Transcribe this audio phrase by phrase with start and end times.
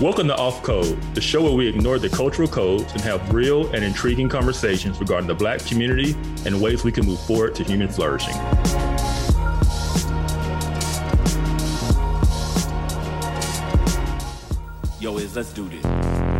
[0.00, 3.66] Welcome to Off Code, the show where we ignore the cultural codes and have real
[3.74, 6.12] and intriguing conversations regarding the Black community
[6.46, 8.36] and ways we can move forward to human flourishing.
[15.00, 16.37] Yo, is let's do this.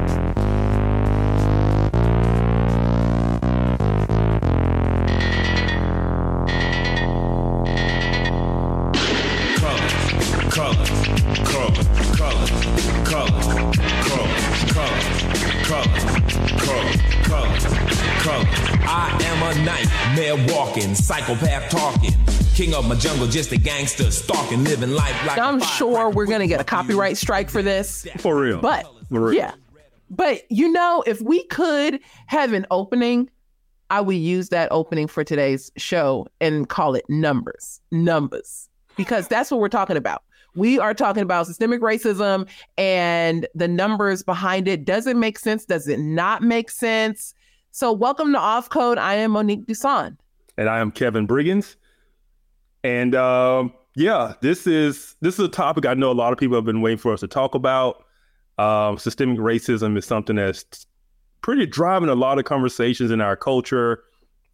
[20.78, 22.14] Walking, psychopath talking.
[22.54, 26.26] King of my jungle, just a gangster, stalking, living life like I'm a sure we're
[26.26, 28.06] gonna get a copyright strike for this.
[28.18, 28.60] For real.
[28.60, 29.34] But For real.
[29.34, 29.54] yeah,
[30.10, 33.30] but you know, if we could have an opening,
[33.90, 39.50] I would use that opening for today's show and call it numbers, numbers, because that's
[39.50, 40.22] what we're talking about.
[40.54, 44.84] We are talking about systemic racism and the numbers behind it.
[44.84, 45.64] Does it make sense?
[45.64, 47.34] Does it not make sense?
[47.70, 48.98] So, welcome to Off Code.
[48.98, 50.16] I am Monique Duson.
[50.58, 51.76] And I am Kevin Briggins.
[52.84, 56.56] And um, yeah, this is this is a topic I know a lot of people
[56.56, 58.04] have been waiting for us to talk about.
[58.58, 60.86] Um, systemic racism is something that's
[61.42, 64.02] pretty driving a lot of conversations in our culture,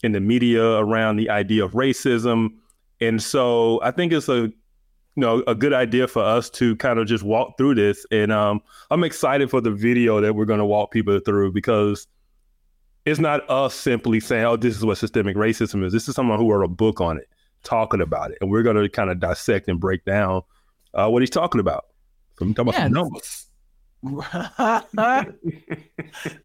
[0.03, 2.51] in the media around the idea of racism.
[3.01, 4.53] And so I think it's a
[5.17, 8.05] you know a good idea for us to kind of just walk through this.
[8.11, 8.61] And um,
[8.91, 12.07] I'm excited for the video that we're going to walk people through because
[13.05, 16.39] it's not us simply saying, "Oh, this is what systemic racism is." This is someone
[16.39, 17.29] who wrote a book on it,
[17.63, 20.43] talking about it, and we're going to kind of dissect and break down
[20.95, 21.87] uh, what he's talking about.
[22.39, 23.47] So I'm talking about some numbers.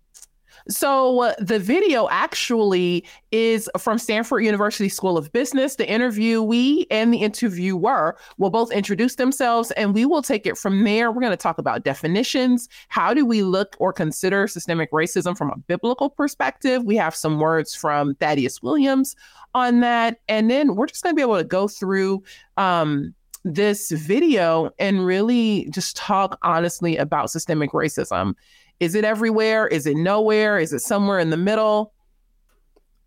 [0.69, 5.75] So uh, the video actually is from Stanford University School of Business.
[5.75, 10.83] The interviewee and the interviewer will both introduce themselves, and we will take it from
[10.83, 11.11] there.
[11.11, 12.69] We're going to talk about definitions.
[12.89, 16.83] How do we look or consider systemic racism from a biblical perspective?
[16.83, 19.15] We have some words from Thaddeus Williams
[19.55, 22.23] on that, and then we're just going to be able to go through.
[22.57, 28.33] Um, this video and really just talk honestly about systemic racism.
[28.79, 29.67] Is it everywhere?
[29.67, 30.57] Is it nowhere?
[30.59, 31.93] Is it somewhere in the middle?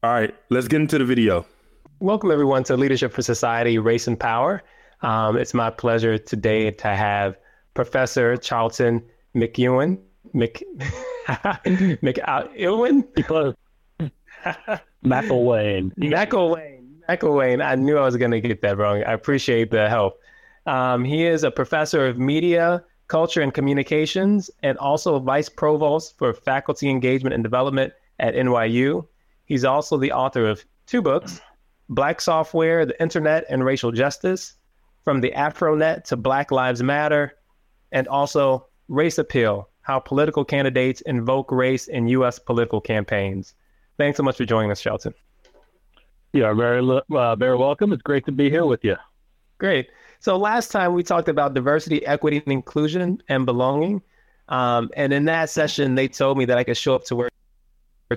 [0.02, 1.46] All right, let's get into the video.
[2.00, 4.62] Welcome, everyone, to Leadership for Society Race and Power.
[5.02, 7.36] Um, it's my pleasure today to have
[7.74, 9.02] Professor Charlton
[9.36, 9.98] McEwen.
[10.34, 10.64] Mc,
[11.28, 13.24] McEwen?
[13.26, 13.54] Close.
[15.04, 15.94] McIlwain.
[15.96, 16.71] McIlwain.
[17.08, 17.64] McIlwain.
[17.64, 19.02] I knew I was going to get that wrong.
[19.04, 20.20] I appreciate the help.
[20.66, 26.32] Um, he is a professor of media, culture, and communications, and also vice provost for
[26.32, 29.06] faculty engagement and development at NYU.
[29.44, 31.40] He's also the author of two books
[31.88, 34.54] Black Software, The Internet, and Racial Justice,
[35.04, 37.34] From the Afronet to Black Lives Matter,
[37.90, 42.38] and also Race Appeal How Political Candidates Invoke Race in U.S.
[42.38, 43.54] Political Campaigns.
[43.98, 45.12] Thanks so much for joining us, Shelton.
[46.32, 47.92] You are very uh, very welcome.
[47.92, 48.96] It's great to be here with you.
[49.58, 49.90] Great.
[50.18, 54.00] So last time we talked about diversity, equity, and inclusion and belonging.
[54.48, 57.32] Um, and in that session, they told me that I could show up to work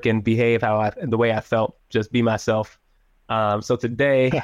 [0.06, 2.80] and behave how I, the way I felt, just be myself.
[3.28, 4.32] Um, so today,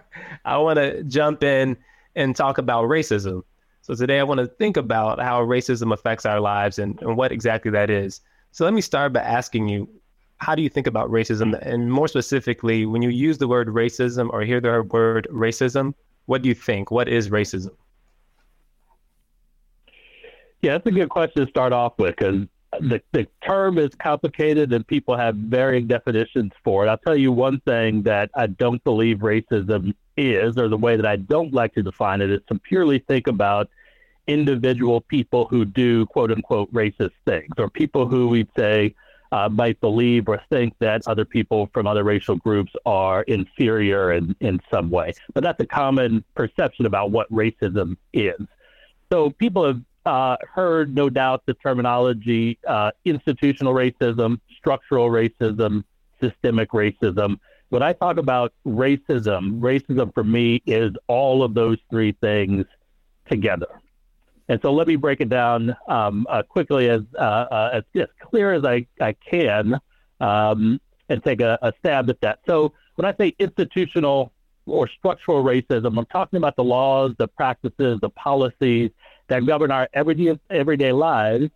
[0.44, 1.76] I want to jump in
[2.14, 3.42] and talk about racism.
[3.82, 7.30] So today, I want to think about how racism affects our lives and, and what
[7.30, 8.22] exactly that is.
[8.52, 9.86] So let me start by asking you,
[10.38, 11.58] how do you think about racism?
[11.62, 15.94] And more specifically, when you use the word racism or hear the word racism,
[16.26, 16.90] what do you think?
[16.90, 17.70] What is racism?
[20.62, 22.46] Yeah, that's a good question to start off with because
[22.80, 26.88] the, the term is complicated and people have varying definitions for it.
[26.88, 31.06] I'll tell you one thing that I don't believe racism is, or the way that
[31.06, 33.68] I don't like to define it, is to purely think about
[34.26, 38.94] individual people who do quote unquote racist things, or people who we'd say
[39.32, 44.34] uh, might believe or think that other people from other racial groups are inferior in,
[44.40, 45.12] in some way.
[45.34, 48.40] But that's a common perception about what racism is.
[49.12, 55.84] So people have uh, heard, no doubt, the terminology uh, institutional racism, structural racism,
[56.20, 57.38] systemic racism.
[57.68, 62.64] When I talk about racism, racism for me is all of those three things
[63.28, 63.66] together.
[64.48, 68.08] And so let me break it down um, uh, quickly as, uh, uh, as, as
[68.20, 69.80] clear as I, I can
[70.20, 72.40] um, and take a, a stab at that.
[72.46, 74.32] So when I say institutional
[74.66, 78.90] or structural racism, I'm talking about the laws, the practices, the policies
[79.28, 81.50] that govern our everyday, everyday lives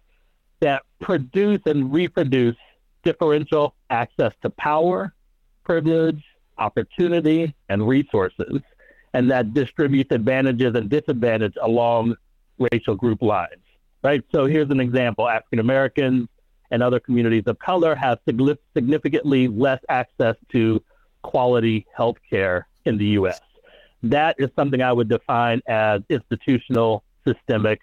[0.61, 2.57] that produce and reproduce
[3.03, 5.15] differential access to power,
[5.65, 6.23] privilege,
[6.59, 8.61] opportunity, and resources,
[9.15, 12.15] and that distributes advantages and disadvantages along
[12.73, 13.63] racial group lines.
[14.03, 14.23] right?
[14.33, 16.29] So here's an example: African Americans
[16.71, 20.83] and other communities of color have significantly less access to
[21.23, 23.41] quality health care in the U.S.
[24.03, 27.81] That is something I would define as institutional systemic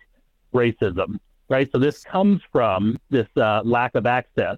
[0.53, 1.19] racism,
[1.49, 1.69] right?
[1.71, 4.57] So this comes from this uh, lack of access,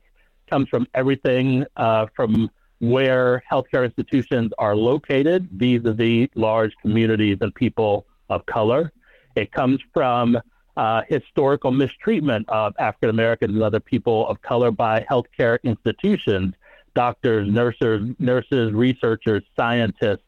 [0.50, 2.50] comes from everything uh, from
[2.80, 8.92] where healthcare institutions are located vis-a-vis large communities and people of color.
[9.40, 10.38] It comes from
[10.76, 16.56] uh, historical mistreatment of African Americans and other people of color by healthcare institutions,
[16.94, 20.24] doctors, nurses, nurses, researchers, scientists.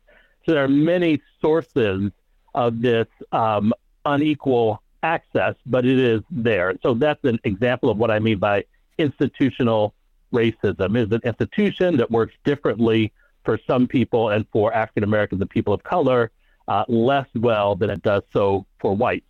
[0.46, 2.12] So there are many sources
[2.56, 3.74] of this um,
[4.06, 6.74] unequal access, but it is there.
[6.82, 8.64] So that's an example of what I mean by
[8.98, 9.94] institutional
[10.34, 10.98] racism.
[10.98, 13.12] Is an institution that works differently
[13.44, 16.32] for some people and for African Americans and people of color
[16.68, 19.26] uh, less well than it does so for whites.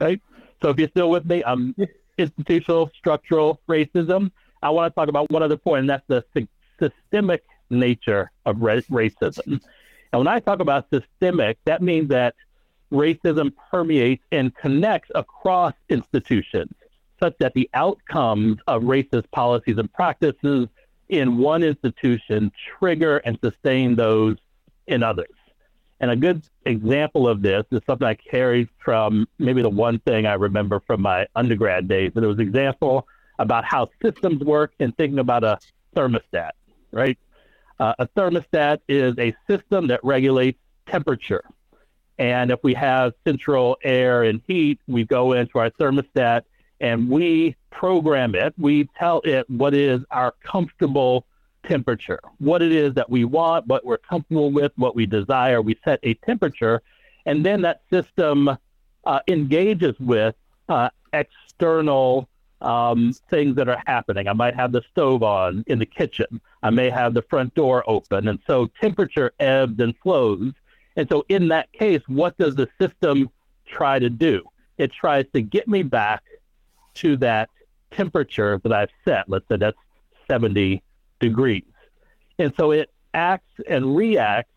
[0.00, 0.20] Right?
[0.62, 1.74] So if you're still with me, um,
[2.18, 4.30] institutional structural racism.
[4.62, 6.24] I want to talk about one other point, and that's the
[6.80, 9.60] systemic nature of ra- racism.
[10.12, 12.34] And when I talk about systemic, that means that
[12.92, 16.72] racism permeates and connects across institutions,
[17.20, 20.68] such that the outcomes of racist policies and practices
[21.08, 24.36] in one institution trigger and sustain those
[24.86, 25.28] in others.
[26.00, 30.26] And a good example of this is something I carried from maybe the one thing
[30.26, 32.12] I remember from my undergrad days.
[32.14, 33.06] And it was an example
[33.38, 35.58] about how systems work and thinking about a
[35.94, 36.50] thermostat,
[36.90, 37.18] right?
[37.78, 41.44] Uh, a thermostat is a system that regulates temperature.
[42.18, 46.42] And if we have central air and heat, we go into our thermostat
[46.80, 48.54] and we program it.
[48.58, 51.26] We tell it what is our comfortable
[51.66, 55.60] temperature, what it is that we want, what we're comfortable with, what we desire.
[55.60, 56.82] We set a temperature,
[57.26, 58.56] and then that system
[59.04, 60.34] uh, engages with
[60.68, 62.28] uh, external
[62.60, 64.28] um, things that are happening.
[64.28, 66.40] I might have the stove on in the kitchen.
[66.62, 68.28] I may have the front door open.
[68.28, 70.52] And so temperature ebbs and flows.
[70.96, 73.28] And so in that case, what does the system
[73.66, 74.42] try to do?
[74.78, 76.22] It tries to get me back
[76.94, 77.50] to that
[77.90, 79.28] temperature that I've set.
[79.28, 79.78] Let's say that's
[80.28, 80.82] 70
[81.20, 81.64] degrees.
[82.38, 84.52] And so it acts and reacts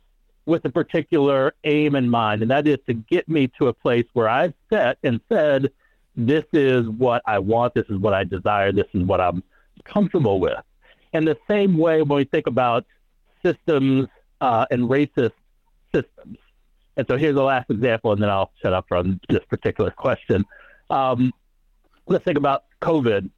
[0.45, 4.05] with a particular aim in mind, and that is to get me to a place
[4.13, 5.69] where I've set and said,
[6.15, 9.43] this is what I want, this is what I desire, this is what I'm
[9.85, 10.57] comfortable with.
[11.13, 12.85] And the same way when we think about
[13.43, 14.07] systems
[14.41, 15.31] uh, and racist
[15.93, 16.37] systems.
[16.97, 20.43] And so here's the last example, and then I'll shut up on this particular question.
[20.89, 21.31] Um,
[22.07, 23.29] let's think about COVID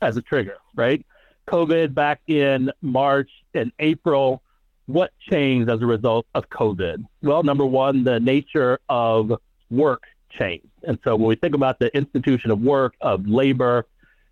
[0.00, 1.04] as a trigger, right?
[1.48, 4.42] COVID back in March and April.
[4.86, 7.04] What changed as a result of COVID?
[7.22, 9.32] Well, number one, the nature of
[9.70, 10.66] work changed.
[10.82, 13.86] And so when we think about the institution of work, of labor,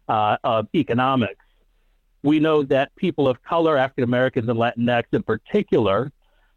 [0.09, 1.45] uh, of economics,
[2.23, 6.13] we know that people of color, African Americans and Latinx in particular,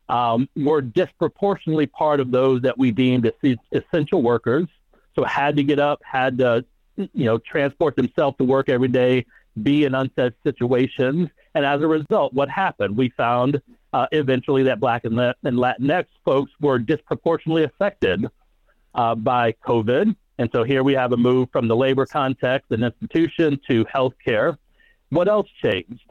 [0.09, 3.31] um, were disproportionately part of those that we deemed
[3.71, 4.67] essential workers.
[5.15, 6.65] So had to get up, had to,
[6.97, 9.25] you know, transport themselves to work every day,
[9.61, 11.29] be in unsafe situations.
[11.55, 12.97] And as a result, what happened?
[12.97, 13.61] We found
[13.93, 18.25] uh, eventually that Black and, and Latinx folks were disproportionately affected
[18.95, 20.15] uh, by COVID.
[20.39, 24.57] And so here we have a move from the labor context and institution to healthcare.
[25.09, 26.09] What else changed?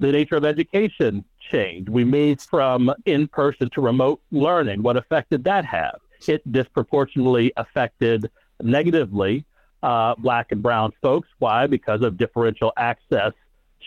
[0.00, 1.88] The nature of education changed.
[1.88, 4.82] We moved from in person to remote learning.
[4.82, 5.98] What effect did that have?
[6.26, 8.30] It disproportionately affected
[8.62, 9.44] negatively
[9.84, 11.28] uh, black and brown folks.
[11.38, 11.66] Why?
[11.66, 13.32] Because of differential access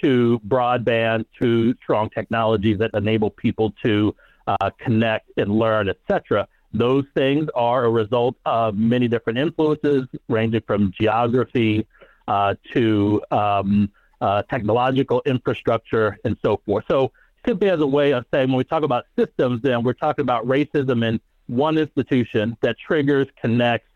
[0.01, 6.48] to broadband, to strong technologies that enable people to uh, connect and learn, etc.
[6.72, 11.88] Those things are a result of many different influences, ranging from geography
[12.27, 16.86] uh, to um, uh, technological infrastructure and so forth.
[16.88, 17.12] So,
[17.44, 20.46] simply as a way of saying, when we talk about systems, then we're talking about
[20.46, 23.89] racism in one institution that triggers, connects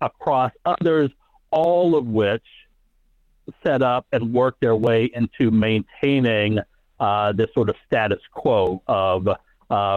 [0.00, 1.10] across others
[1.52, 2.44] all of which
[3.64, 6.58] set up and work their way into maintaining
[7.00, 9.36] uh, this sort of status quo of uh,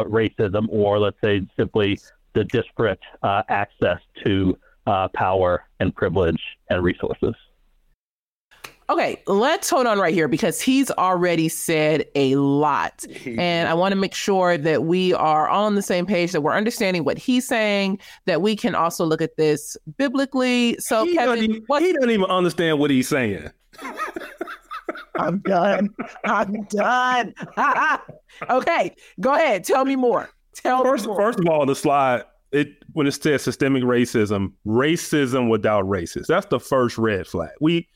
[0.04, 2.00] racism, or let's say simply
[2.34, 4.58] the disparate uh, access to
[4.88, 7.34] uh, power and privilege and resources.
[8.88, 13.04] Okay, let's hold on right here because he's already said a lot.
[13.26, 16.42] And I want to make sure that we are all on the same page, that
[16.42, 20.78] we're understanding what he's saying, that we can also look at this biblically.
[20.80, 23.50] So, he Kevin, doesn't, what- he doesn't even understand what he's saying.
[25.16, 25.90] I'm done.
[26.24, 27.34] I'm done.
[28.50, 29.64] okay, go ahead.
[29.64, 30.30] Tell me more.
[30.54, 31.18] Tell first, me more.
[31.18, 36.28] First of all, the slide it when it says systemic racism, racism without racist.
[36.28, 37.52] That's the first red flag.
[37.60, 37.88] We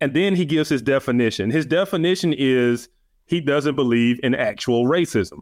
[0.00, 1.50] and then he gives his definition.
[1.50, 2.88] His definition is
[3.26, 5.40] he doesn't believe in actual racism,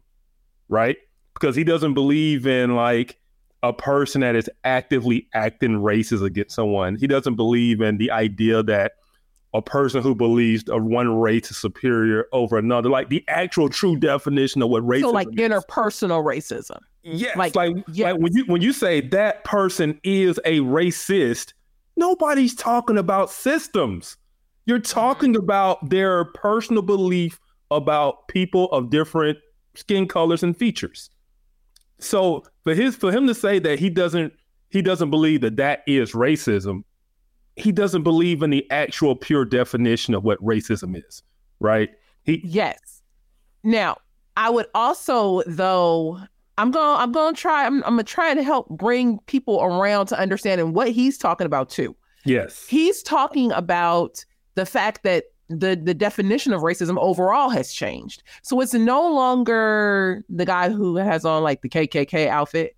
[0.68, 0.96] right?
[1.34, 3.18] Because he doesn't believe in like
[3.62, 6.96] a person that is actively acting racist against someone.
[6.96, 8.92] He doesn't believe in the idea that
[9.54, 13.96] a person who believes of one race is superior over another, like the actual true
[13.96, 15.00] definition of what racism.
[15.00, 16.80] So, like interpersonal racism.
[17.02, 18.12] Yes, like, like, yes.
[18.12, 21.54] like when you when you say that person is a racist,
[21.96, 24.17] nobody's talking about systems.
[24.68, 29.38] You're talking about their personal belief about people of different
[29.74, 31.08] skin colors and features.
[32.00, 34.34] So for his for him to say that he doesn't
[34.68, 36.84] he doesn't believe that that is racism,
[37.56, 41.22] he doesn't believe in the actual pure definition of what racism is,
[41.60, 41.88] right?
[42.24, 43.02] He Yes.
[43.64, 43.96] Now,
[44.36, 46.20] I would also though
[46.58, 49.62] I'm going I'm going to try I'm, I'm going to try to help bring people
[49.62, 51.96] around to understanding what he's talking about too.
[52.26, 52.66] Yes.
[52.68, 54.26] He's talking about
[54.58, 58.24] the fact that the the definition of racism overall has changed.
[58.42, 62.76] So it's no longer the guy who has on like the KKK outfit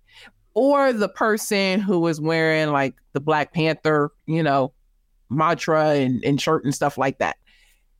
[0.53, 4.73] or the person who was wearing like the Black Panther, you know,
[5.31, 7.37] mantra and, and shirt and stuff like that.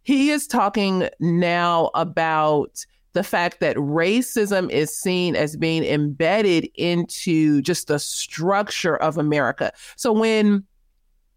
[0.03, 7.63] He is talking now about the fact that racism is seen as being embedded into
[7.63, 9.73] just the structure of America.
[9.95, 10.65] So when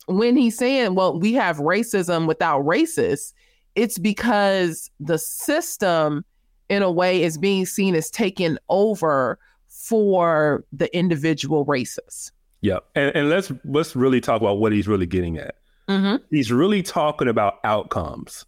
[0.06, 3.32] when he's saying, well, we have racism without racists,
[3.74, 6.24] it's because the system,
[6.68, 12.32] in a way, is being seen as taken over for the individual races.
[12.60, 15.56] Yeah, and, and let's let's really talk about what he's really getting at.
[15.88, 16.24] Mm-hmm.
[16.30, 18.46] He's really talking about outcomes.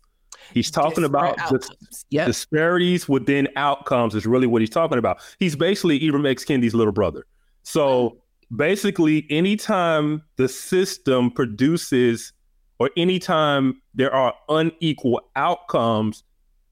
[0.55, 1.67] He's talking Disparate about.
[2.11, 2.27] Yep.
[2.27, 5.19] disparities within outcomes is really what he's talking about.
[5.39, 6.45] He's basically Ibram X.
[6.45, 7.27] Kendi's little brother.
[7.63, 8.19] So
[8.55, 12.33] basically, anytime the system produces
[12.79, 16.23] or anytime there are unequal outcomes,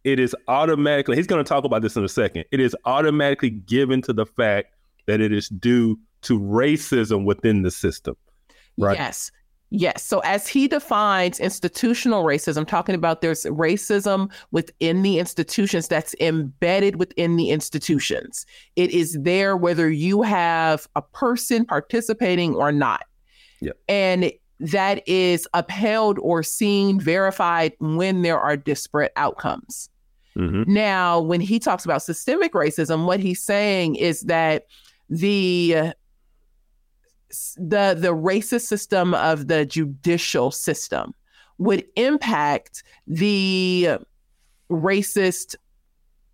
[0.04, 3.50] it is automatically, he's going to talk about this in a second, it is automatically
[3.50, 4.68] given to the fact
[5.06, 8.16] that it is due to racism within the system.
[8.76, 8.98] Right.
[8.98, 9.30] Yes.
[9.76, 10.04] Yes.
[10.04, 16.94] So as he defines institutional racism, talking about there's racism within the institutions that's embedded
[16.96, 18.46] within the institutions.
[18.76, 23.02] It is there whether you have a person participating or not.
[23.60, 23.72] Yeah.
[23.88, 29.90] And that is upheld or seen, verified when there are disparate outcomes.
[30.36, 30.72] Mm-hmm.
[30.72, 34.66] Now, when he talks about systemic racism, what he's saying is that
[35.10, 35.94] the
[37.56, 41.14] the the racist system of the judicial system
[41.58, 43.98] would impact the
[44.70, 45.54] racist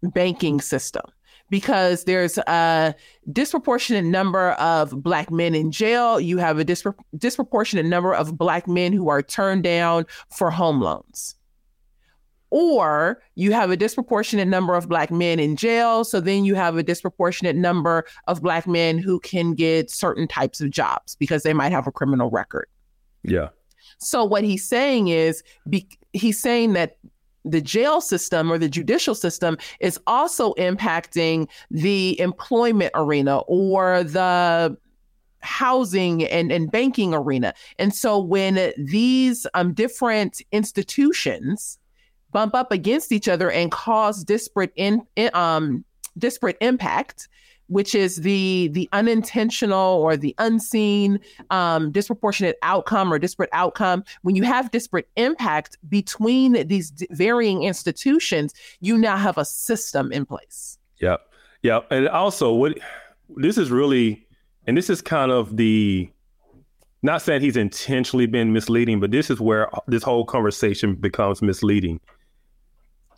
[0.02, 1.04] banking system
[1.50, 2.94] because there's a
[3.32, 6.20] disproportionate number of black men in jail.
[6.20, 10.80] You have a dispro- disproportionate number of black men who are turned down for home
[10.80, 11.34] loans
[12.50, 16.76] or you have a disproportionate number of black men in jail so then you have
[16.76, 21.52] a disproportionate number of black men who can get certain types of jobs because they
[21.52, 22.66] might have a criminal record
[23.22, 23.48] yeah
[23.98, 26.96] so what he's saying is be, he's saying that
[27.44, 34.76] the jail system or the judicial system is also impacting the employment arena or the
[35.40, 37.54] housing and, and banking arena.
[37.78, 41.78] And so when these um, different institutions
[42.32, 45.84] bump up against each other and cause disparate in, in um
[46.18, 47.28] disparate impact
[47.70, 51.20] which is the the unintentional or the unseen
[51.50, 54.04] um, disproportionate outcome or disparate outcome.
[54.22, 60.12] When you have disparate impact between these d- varying institutions you now have a system
[60.12, 60.78] in place.
[61.00, 61.20] Yep.
[61.62, 61.86] Yep.
[61.90, 62.78] And also what
[63.36, 64.26] this is really
[64.66, 66.10] and this is kind of the
[67.02, 72.00] not saying he's intentionally been misleading but this is where this whole conversation becomes misleading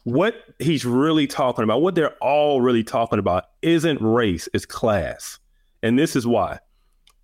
[0.05, 5.39] what he's really talking about, what they're all really talking about, isn't race, it's class.
[5.83, 6.59] And this is why.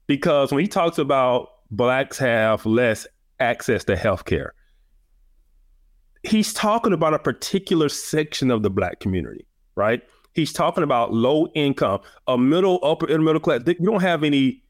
[0.06, 3.06] Because when he talks about blacks have less
[3.40, 4.50] access to healthcare,
[6.22, 10.02] he's talking about a particular section of the black community, right?
[10.34, 13.62] He's talking about low income, a middle, upper, and middle class.
[13.66, 14.62] You don't have any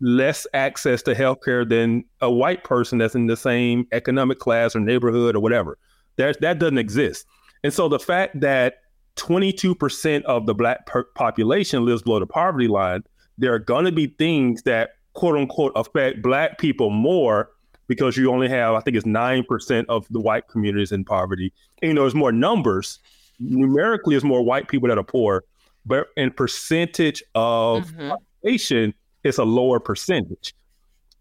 [0.00, 4.80] less access to healthcare than a white person that's in the same economic class or
[4.80, 5.78] neighborhood or whatever.
[6.16, 7.26] There's, that doesn't exist.
[7.64, 8.82] And so the fact that
[9.16, 13.02] 22% of the black per- population lives below the poverty line,
[13.38, 17.50] there are going to be things that quote unquote affect black people more
[17.86, 21.52] because you only have, I think it's 9% of the white communities in poverty.
[21.82, 22.98] And, you know, there's more numbers.
[23.40, 25.44] Numerically, there's more white people that are poor,
[25.84, 28.10] but in percentage of mm-hmm.
[28.10, 30.54] population, it's a lower percentage.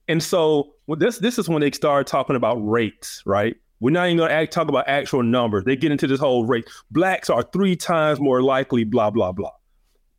[0.08, 3.56] And so well, this this is when they start talking about rates, right?
[3.84, 5.66] We're not even going to talk about actual numbers.
[5.66, 6.70] They get into this whole rate.
[6.92, 9.52] Blacks are three times more likely, blah blah blah.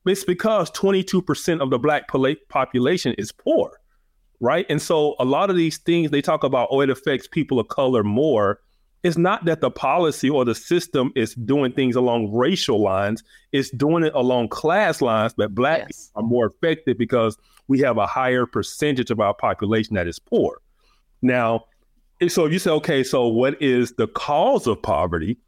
[0.05, 2.07] It's because 22% of the black
[2.51, 3.81] population is poor,
[4.39, 4.67] right?
[4.69, 7.69] And so a lot of these things they talk about, oh, it affects people of
[7.69, 8.61] color more.
[9.03, 13.71] It's not that the policy or the system is doing things along racial lines, it's
[13.71, 16.11] doing it along class lines, but black yes.
[16.17, 20.61] are more affected because we have a higher percentage of our population that is poor.
[21.23, 21.65] Now,
[22.29, 25.39] so if you say, okay, so what is the cause of poverty?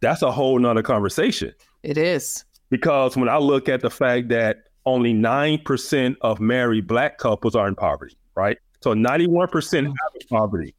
[0.00, 1.52] That's a whole nother conversation.
[1.82, 2.44] It is.
[2.70, 7.66] Because when I look at the fact that only 9% of married black couples are
[7.66, 8.58] in poverty, right?
[8.80, 9.94] So 91% have
[10.28, 10.74] poverty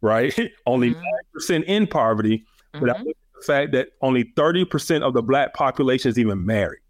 [0.00, 0.34] right?
[0.66, 1.54] only mm-hmm.
[1.54, 2.44] 9% in poverty.
[2.74, 2.86] Mm-hmm.
[2.86, 6.44] But I look at the fact that only 30% of the black population is even
[6.44, 6.80] married,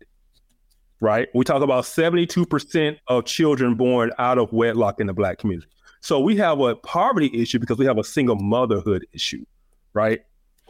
[1.01, 1.29] right?
[1.35, 5.69] We talk about 72% of children born out of wedlock in the black community.
[6.01, 9.45] So we have a poverty issue because we have a single motherhood issue,
[9.93, 10.21] right?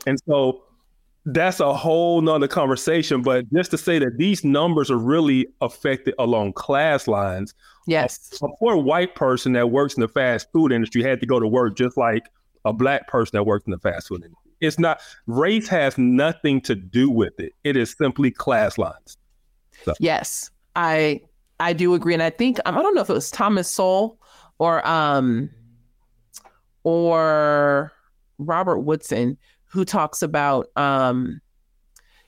[0.07, 0.63] And so
[1.27, 3.23] that's a whole nother conversation.
[3.23, 7.55] But just to say that these numbers are really affected along class lines.
[7.87, 8.39] Yes.
[8.43, 11.39] A, a poor white person that works in the fast food industry had to go
[11.41, 12.27] to work just like
[12.65, 14.53] a black person that works in the fast food industry.
[14.61, 17.53] It's not race has nothing to do with it.
[17.65, 19.17] It is simply class lines.
[19.85, 19.95] So.
[20.01, 21.21] Yes, I
[21.61, 24.19] I do agree, and I think I don't know if it was Thomas Sowell
[24.59, 25.51] or um
[26.85, 27.93] or
[28.39, 29.37] Robert Woodson
[29.67, 31.41] who talks about um,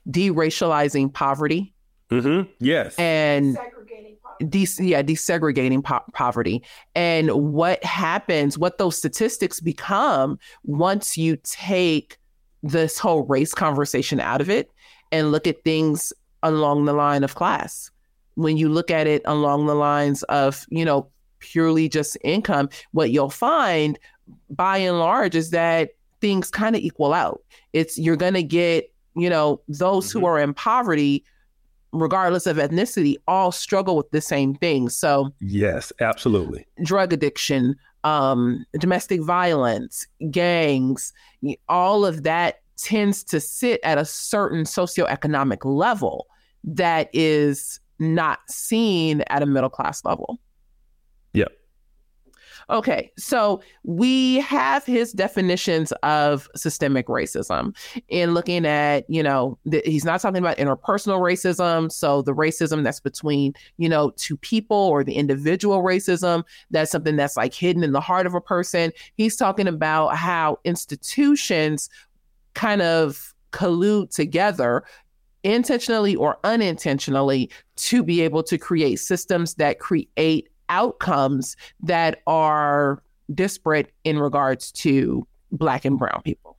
[0.09, 1.73] deracializing poverty.
[2.11, 2.49] Mm-hmm.
[2.59, 2.95] Yes.
[2.99, 3.57] And
[4.47, 6.63] de- yeah, desegregating po- poverty.
[6.93, 12.17] And what happens, what those statistics become once you take
[12.63, 14.69] this whole race conversation out of it
[15.11, 17.89] and look at things along the line of class.
[18.35, 21.09] When you look at it along the lines of, you know,
[21.41, 23.99] purely just income, what you'll find
[24.49, 27.41] by and large is that things kind of equal out.
[27.73, 30.19] It's you're going to get, you know, those mm-hmm.
[30.19, 31.23] who are in poverty
[31.93, 34.89] regardless of ethnicity all struggle with the same thing.
[34.89, 36.65] So, yes, absolutely.
[36.83, 41.11] Drug addiction, um, domestic violence, gangs,
[41.67, 46.27] all of that tends to sit at a certain socioeconomic level
[46.63, 50.39] that is not seen at a middle class level.
[52.71, 57.75] Okay, so we have his definitions of systemic racism
[58.07, 61.91] in looking at, you know, the, he's not talking about interpersonal racism.
[61.91, 67.17] So the racism that's between, you know, two people or the individual racism, that's something
[67.17, 68.93] that's like hidden in the heart of a person.
[69.15, 71.89] He's talking about how institutions
[72.53, 74.85] kind of collude together
[75.43, 83.03] intentionally or unintentionally to be able to create systems that create outcomes that are
[83.33, 86.57] disparate in regards to black and brown people.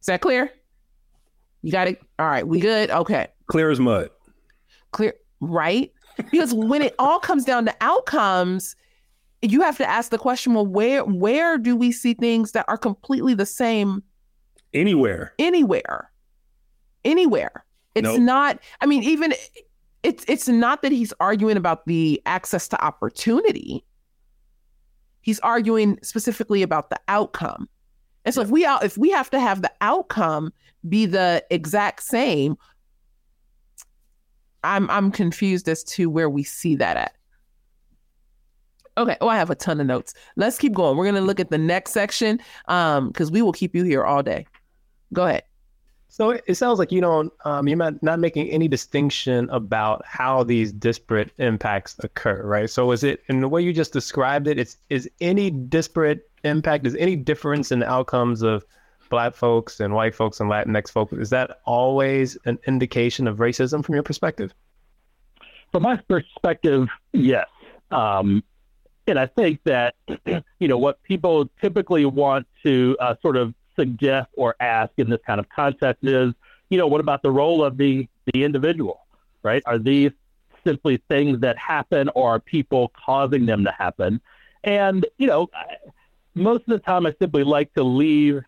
[0.00, 0.50] Is that clear?
[1.62, 2.00] You got it?
[2.18, 2.90] All right, we good?
[2.90, 3.28] Okay.
[3.46, 4.08] Clear as mud.
[4.92, 5.92] Clear, right?
[6.30, 8.74] Because when it all comes down to outcomes,
[9.42, 12.78] you have to ask the question, well, where where do we see things that are
[12.78, 14.02] completely the same
[14.72, 15.34] anywhere?
[15.38, 16.10] Anywhere.
[17.04, 17.64] Anywhere.
[17.94, 18.20] It's nope.
[18.20, 19.34] not, I mean, even
[20.02, 23.84] it's it's not that he's arguing about the access to opportunity.
[25.20, 27.68] He's arguing specifically about the outcome.
[28.24, 28.44] And so yeah.
[28.44, 30.52] if we if we have to have the outcome
[30.88, 32.56] be the exact same,
[34.64, 37.12] I'm I'm confused as to where we see that at.
[38.98, 39.16] Okay.
[39.20, 40.12] Oh, I have a ton of notes.
[40.36, 40.96] Let's keep going.
[40.96, 44.22] We're gonna look at the next section um because we will keep you here all
[44.22, 44.46] day.
[45.12, 45.44] Go ahead.
[46.12, 50.42] So it sounds like you don't, um, you're not, not making any distinction about how
[50.42, 52.68] these disparate impacts occur, right?
[52.68, 54.58] So is it in the way you just described it?
[54.58, 58.62] It's is any disparate impact, is any difference in the outcomes of
[59.08, 61.14] Black folks and white folks and Latinx folks?
[61.14, 64.52] Is that always an indication of racism from your perspective?
[65.70, 67.46] From my perspective, yes.
[67.90, 68.44] Um,
[69.06, 69.94] and I think that
[70.58, 75.20] you know what people typically want to uh, sort of suggest or ask in this
[75.26, 76.32] kind of context is,
[76.68, 79.06] you know, what about the role of the the individual,
[79.42, 79.62] right?
[79.66, 80.12] Are these
[80.64, 84.20] simply things that happen, or are people causing them to happen?
[84.64, 85.50] And you know,
[86.34, 88.42] most of the time, I simply like to leave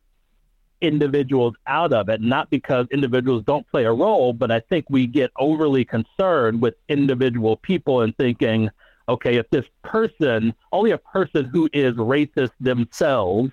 [0.80, 5.06] individuals out of it, not because individuals don't play a role, but I think we
[5.06, 8.70] get overly concerned with individual people and thinking,
[9.08, 13.50] okay, if this person, only a person who is racist themselves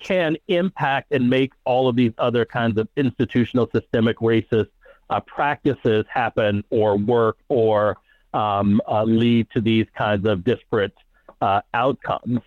[0.00, 4.68] can impact and make all of these other kinds of institutional systemic racist
[5.10, 7.96] uh, practices happen or work or
[8.34, 10.94] um, uh, lead to these kinds of disparate
[11.40, 12.40] uh, outcomes.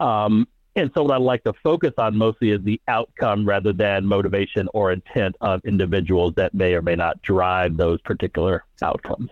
[0.00, 4.04] Um, and so, what I'd like to focus on mostly is the outcome rather than
[4.04, 9.30] motivation or intent of individuals that may or may not drive those particular outcomes.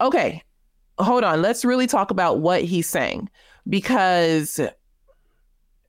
[0.00, 0.42] Okay,
[0.98, 1.42] hold on.
[1.42, 3.28] Let's really talk about what he's saying
[3.68, 4.60] because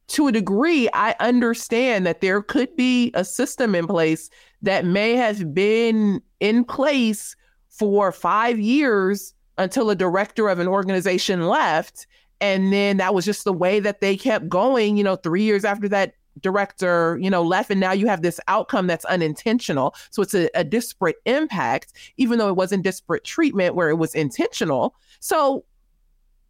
[0.07, 4.29] to a degree, I understand that there could be a system in place
[4.61, 7.35] that may have been in place
[7.69, 12.07] for five years until a director of an organization left.
[12.41, 15.63] And then that was just the way that they kept going, you know, three years
[15.63, 17.71] after that director, you know, left.
[17.71, 19.95] And now you have this outcome that's unintentional.
[20.09, 24.15] So it's a, a disparate impact, even though it wasn't disparate treatment where it was
[24.15, 24.95] intentional.
[25.19, 25.63] So,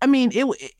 [0.01, 0.71] I mean, it, it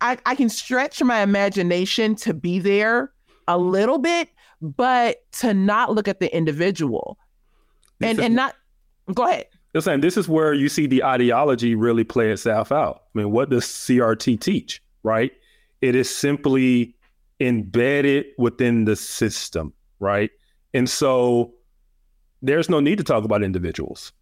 [0.00, 3.12] I, I can stretch my imagination to be there
[3.46, 7.18] a little bit, but to not look at the individual
[8.00, 8.54] and, and not
[9.12, 9.46] go ahead.
[9.74, 13.04] You're saying this is where you see the ideology really play itself out.
[13.14, 15.32] I mean, what does CRT teach, right?
[15.80, 16.96] It is simply
[17.38, 20.30] embedded within the system, right?
[20.74, 21.54] And so
[22.42, 24.12] there's no need to talk about individuals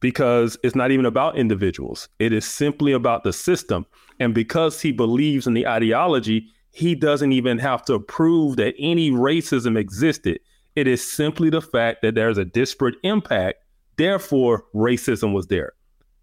[0.00, 2.08] because it's not even about individuals.
[2.18, 3.86] It is simply about the system.
[4.20, 9.10] And because he believes in the ideology, he doesn't even have to prove that any
[9.10, 10.40] racism existed.
[10.76, 13.64] It is simply the fact that there's a disparate impact.
[13.96, 15.72] Therefore, racism was there.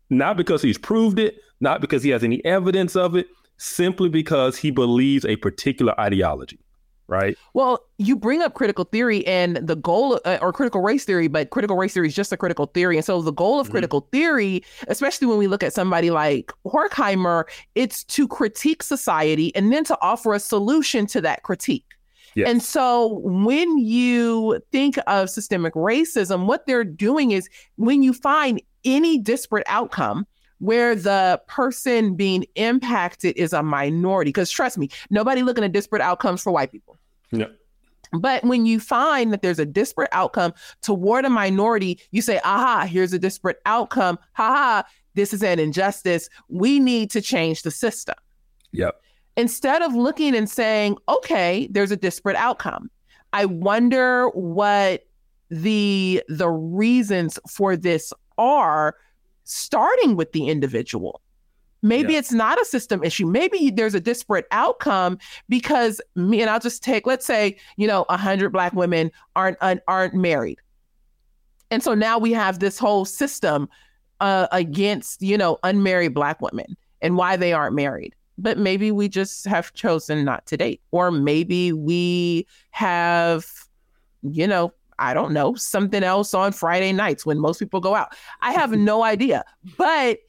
[0.10, 3.27] Not because he's proved it, not because he has any evidence of it,
[3.58, 6.60] simply because he believes a particular ideology
[7.07, 7.37] right?
[7.53, 11.49] Well, you bring up critical theory and the goal, uh, or critical race theory, but
[11.49, 12.97] critical race theory is just a critical theory.
[12.97, 13.71] And so the goal of mm-hmm.
[13.73, 19.71] critical theory, especially when we look at somebody like Horkheimer, it's to critique society and
[19.71, 21.85] then to offer a solution to that critique.
[22.35, 22.49] Yes.
[22.49, 28.61] And so when you think of systemic racism, what they're doing is when you find
[28.83, 30.27] any disparate outcome,
[30.59, 34.29] where the person being impacted is a minority.
[34.29, 36.97] Because trust me, nobody looking at disparate outcomes for white people.
[37.31, 37.47] Yeah.
[38.13, 42.85] But when you find that there's a disparate outcome toward a minority, you say, aha,
[42.89, 44.17] here's a disparate outcome.
[44.33, 44.83] Ha ha,
[45.15, 46.29] this is an injustice.
[46.47, 48.15] We need to change the system.
[48.71, 49.01] Yep.
[49.37, 52.89] Instead of looking and saying, okay, there's a disparate outcome.
[53.33, 55.05] I wonder what
[55.49, 58.95] the the reasons for this are
[59.45, 61.21] starting with the individual.
[61.81, 62.19] Maybe yeah.
[62.19, 63.27] it's not a system issue.
[63.27, 68.05] Maybe there's a disparate outcome because me and I'll just take let's say, you know,
[68.10, 70.60] 100 black women aren't aren't married.
[71.71, 73.69] And so now we have this whole system
[74.19, 78.15] uh, against, you know, unmarried black women and why they aren't married.
[78.38, 83.45] But maybe we just have chosen not to date or maybe we have
[84.31, 88.15] you know, I don't know, something else on Friday nights when most people go out.
[88.41, 89.43] I have no idea.
[89.77, 90.19] But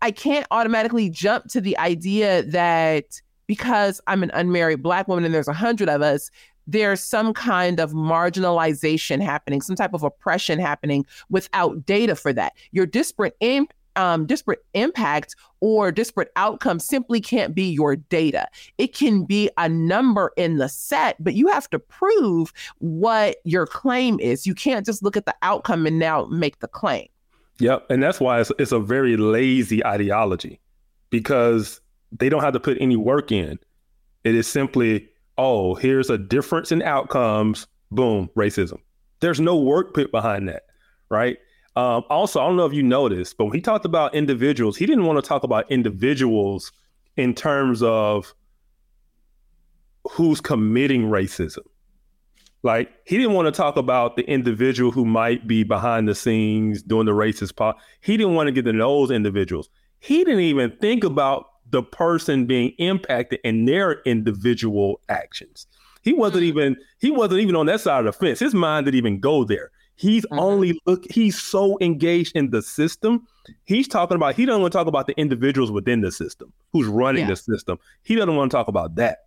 [0.00, 3.04] I can't automatically jump to the idea that
[3.46, 6.30] because I'm an unmarried black woman and there's a hundred of us,
[6.66, 12.52] there's some kind of marginalization happening, some type of oppression happening without data for that.
[12.70, 18.46] Your disparate imp- um, disparate impact or disparate outcomes simply can't be your data.
[18.78, 23.66] It can be a number in the set, but you have to prove what your
[23.66, 24.46] claim is.
[24.46, 27.08] You can't just look at the outcome and now make the claim.
[27.58, 27.86] Yep.
[27.90, 30.60] And that's why it's, it's a very lazy ideology
[31.10, 33.58] because they don't have to put any work in.
[34.24, 37.66] It is simply, oh, here's a difference in outcomes.
[37.90, 38.80] Boom, racism.
[39.20, 40.62] There's no work put behind that,
[41.08, 41.38] right?
[41.74, 44.84] Um, also, I don't know if you noticed, but when he talked about individuals, he
[44.86, 46.70] didn't want to talk about individuals
[47.16, 48.34] in terms of
[50.10, 51.64] who's committing racism.
[52.62, 56.82] Like he didn't want to talk about the individual who might be behind the scenes
[56.82, 57.76] doing the racist part.
[58.00, 59.68] He didn't want to get to those individuals.
[59.98, 65.66] He didn't even think about the person being impacted in their individual actions.
[66.02, 66.58] He wasn't mm-hmm.
[66.58, 68.38] even he wasn't even on that side of the fence.
[68.38, 69.70] His mind didn't even go there.
[70.02, 70.40] He's mm-hmm.
[70.40, 71.04] only look.
[71.08, 73.24] He's so engaged in the system.
[73.66, 74.34] He's talking about.
[74.34, 77.28] He doesn't want to talk about the individuals within the system who's running yeah.
[77.28, 77.78] the system.
[78.02, 79.26] He doesn't want to talk about that.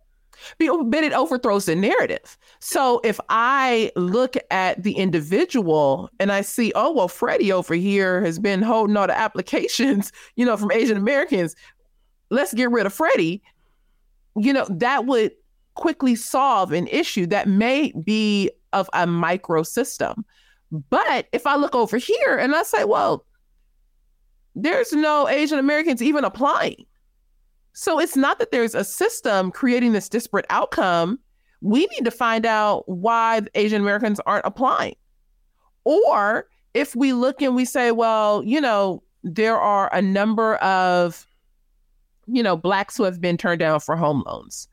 [0.58, 2.36] But it overthrows the narrative.
[2.58, 8.22] So if I look at the individual and I see, oh well, Freddie over here
[8.22, 11.56] has been holding all the applications, you know, from Asian Americans.
[12.28, 13.42] Let's get rid of Freddie.
[14.36, 15.32] You know, that would
[15.72, 20.22] quickly solve an issue that may be of a micro system.
[20.72, 23.24] But if I look over here and I say, well,
[24.54, 26.86] there's no Asian Americans even applying.
[27.72, 31.18] So it's not that there's a system creating this disparate outcome.
[31.60, 34.96] We need to find out why Asian Americans aren't applying.
[35.84, 41.26] Or if we look and we say, well, you know, there are a number of,
[42.26, 44.68] you know, blacks who have been turned down for home loans.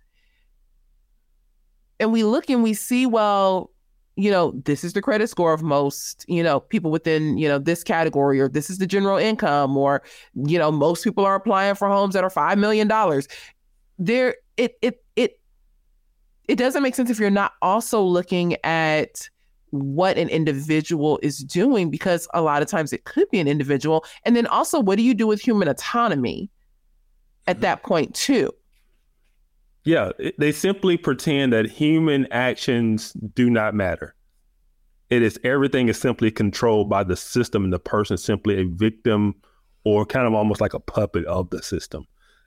[1.99, 3.69] And we look and we see, well,
[4.15, 7.57] you know, this is the credit score of most, you know, people within, you know,
[7.57, 10.03] this category, or this is the general income, or,
[10.35, 12.87] you know, most people are applying for homes that are $5 million.
[13.97, 15.39] There, it, it, it,
[16.47, 19.29] it doesn't make sense if you're not also looking at
[19.71, 24.05] what an individual is doing because a lot of times it could be an individual.
[24.23, 26.51] And then also what do you do with human autonomy
[27.47, 27.61] at mm-hmm.
[27.61, 28.51] that point too
[29.85, 34.15] yeah they simply pretend that human actions do not matter
[35.09, 38.65] it is everything is simply controlled by the system and the person is simply a
[38.65, 39.35] victim
[39.83, 42.05] or kind of almost like a puppet of the system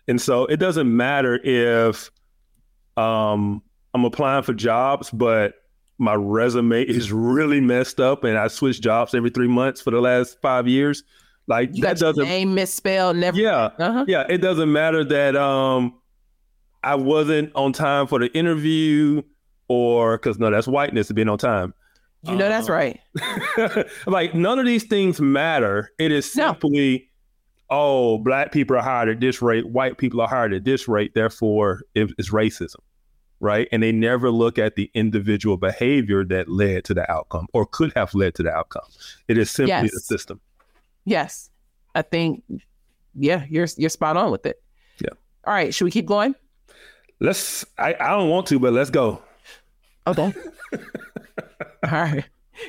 [0.09, 2.11] and so it doesn't matter if
[2.97, 3.63] um,
[3.95, 5.55] i'm applying for jobs but
[5.99, 10.01] my resume is really messed up and I switch jobs every three months for the
[10.01, 11.03] last five years.
[11.49, 13.39] Like you that doesn't name misspelled, never.
[13.39, 14.05] Yeah, uh-huh.
[14.09, 14.27] yeah.
[14.29, 15.95] It doesn't matter that um
[16.87, 19.23] I wasn't on time for the interview
[19.69, 21.75] or because no, that's whiteness to being on time.
[22.23, 23.01] You know that's um, right.
[24.07, 25.93] like none of these things matter.
[25.99, 27.11] It is simply,
[27.71, 27.77] no.
[27.77, 31.13] oh, black people are hired at this rate, white people are hired at this rate.
[31.15, 32.81] Therefore, it's racism
[33.39, 33.69] right?
[33.71, 37.93] And they never look at the individual behavior that led to the outcome or could
[37.95, 38.89] have led to the outcome.
[39.29, 39.93] It is simply yes.
[39.93, 40.41] the system.
[41.05, 41.51] Yes.
[41.95, 42.43] I think
[43.15, 44.63] yeah, you're you're spot on with it.
[45.01, 45.11] Yeah.
[45.47, 46.35] All right, should we keep going?
[47.21, 49.23] Let's I, I don't want to, but let's go.
[50.07, 50.33] Okay.
[51.85, 52.25] All right.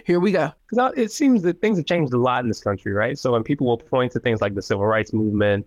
[0.05, 0.51] Here we go.
[0.69, 3.17] Because it seems that things have changed a lot in this country, right?
[3.17, 5.65] So when people will point to things like the civil rights movement,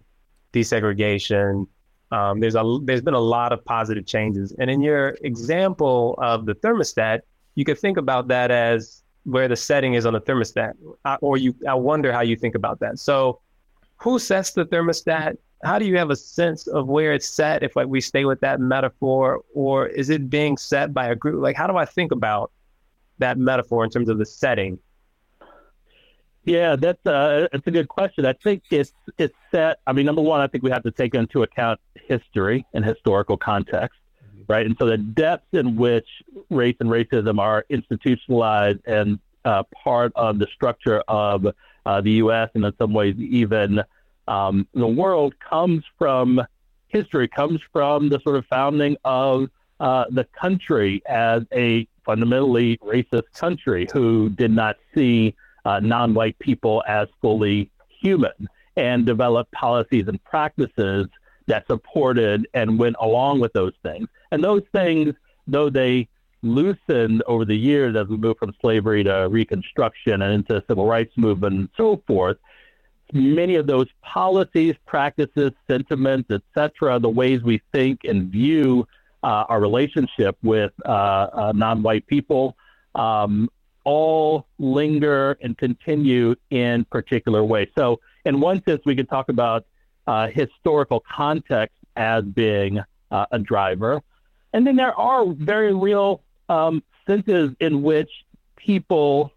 [0.53, 1.67] desegregation,
[2.13, 6.45] um, there's a there's been a lot of positive changes, and in your example of
[6.45, 7.21] the thermostat,
[7.55, 11.37] you could think about that as where the setting is on the thermostat, uh, or
[11.37, 11.55] you.
[11.69, 12.99] I wonder how you think about that.
[12.99, 13.41] So,
[13.97, 15.37] who sets the thermostat?
[15.63, 17.63] How do you have a sense of where it's set?
[17.63, 21.43] If like we stay with that metaphor, or is it being set by a group?
[21.43, 22.51] Like, how do I think about
[23.19, 24.79] that metaphor in terms of the setting?
[26.45, 28.25] Yeah, that's uh, that's a good question.
[28.25, 29.81] I think it's it's set.
[29.87, 33.37] I mean, number one, I think we have to take into account history and historical
[33.37, 34.51] context, mm-hmm.
[34.51, 34.65] right?
[34.65, 36.09] And so the depth in which
[36.49, 41.47] race and racism are institutionalized and uh, part of the structure of
[41.87, 42.49] uh, the U.S.
[42.55, 43.83] and in some ways even
[44.31, 46.41] um, the world comes from
[46.87, 53.33] history, comes from the sort of founding of uh, the country as a fundamentally racist
[53.35, 60.07] country who did not see uh, non white people as fully human and develop policies
[60.07, 61.07] and practices
[61.47, 64.07] that supported and went along with those things.
[64.31, 65.13] And those things,
[65.49, 66.09] though they
[66.43, 70.87] loosened over the years as we move from slavery to Reconstruction and into the civil
[70.87, 72.37] rights movement and so forth,
[73.13, 78.87] many of those policies, practices, sentiments, etc., the ways we think and view
[79.23, 82.57] uh, our relationship with uh, uh, non-white people
[82.95, 83.49] um,
[83.85, 87.69] all linger and continue in particular ways.
[87.77, 89.65] So, in one sense, we could talk about
[90.07, 94.03] uh, historical context as being uh, a driver.
[94.53, 98.11] And then there are very real um, senses in which
[98.57, 99.33] people,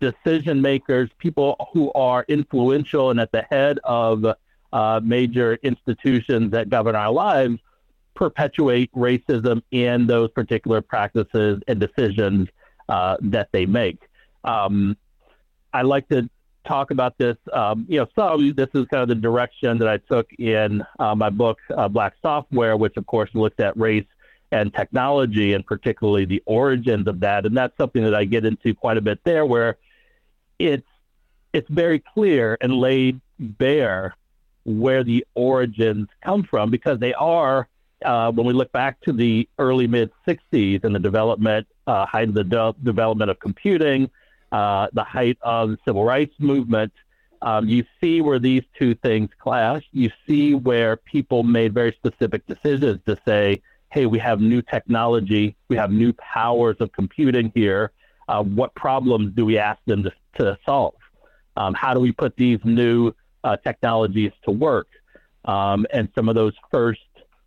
[0.00, 4.24] decision makers, people who are influential and at the head of
[4.72, 7.58] uh, major institutions that govern our lives,
[8.14, 12.48] perpetuate racism in those particular practices and decisions
[12.88, 13.98] uh, that they make.
[14.44, 14.96] Um,
[15.72, 16.28] I like to
[16.66, 17.36] talk about this.
[17.52, 21.14] Um, you know, some this is kind of the direction that I took in uh,
[21.14, 24.06] my book, uh, Black Software, which of course looked at race
[24.52, 27.46] and technology, and particularly the origins of that.
[27.46, 29.76] And that's something that I get into quite a bit there, where
[30.58, 30.86] it's
[31.52, 34.14] it's very clear and laid bare
[34.64, 37.68] where the origins come from because they are
[38.04, 42.28] uh, when we look back to the early mid 60s and the development, uh, height
[42.28, 44.10] of the de- development of computing,
[44.52, 46.92] uh, the height of the civil rights movement,
[47.42, 49.84] um, you see where these two things clash.
[49.92, 55.56] You see where people made very specific decisions to say, hey, we have new technology,
[55.68, 57.92] we have new powers of computing here.
[58.28, 60.94] Uh, what problems do we ask them to, to solve?
[61.56, 63.12] Um, how do we put these new
[63.44, 64.88] uh, technologies to work?
[65.44, 67.00] Um, and some of those first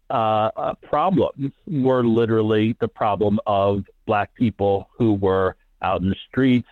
[0.09, 6.15] uh, uh, problems were literally the problem of black people who were out in the
[6.27, 6.67] streets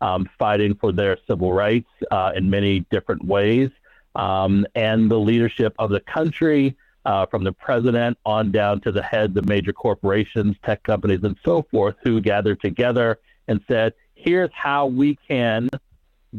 [0.00, 3.70] um, fighting for their civil rights uh, in many different ways.
[4.14, 9.02] Um, and the leadership of the country, uh, from the president on down to the
[9.02, 14.50] heads of major corporations, tech companies, and so forth, who gathered together and said, here's
[14.52, 15.68] how we can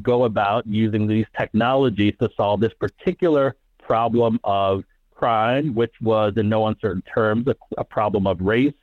[0.01, 4.83] go about using these technologies to solve this particular problem of
[5.15, 8.73] crime, which was in no uncertain terms a, a problem of race,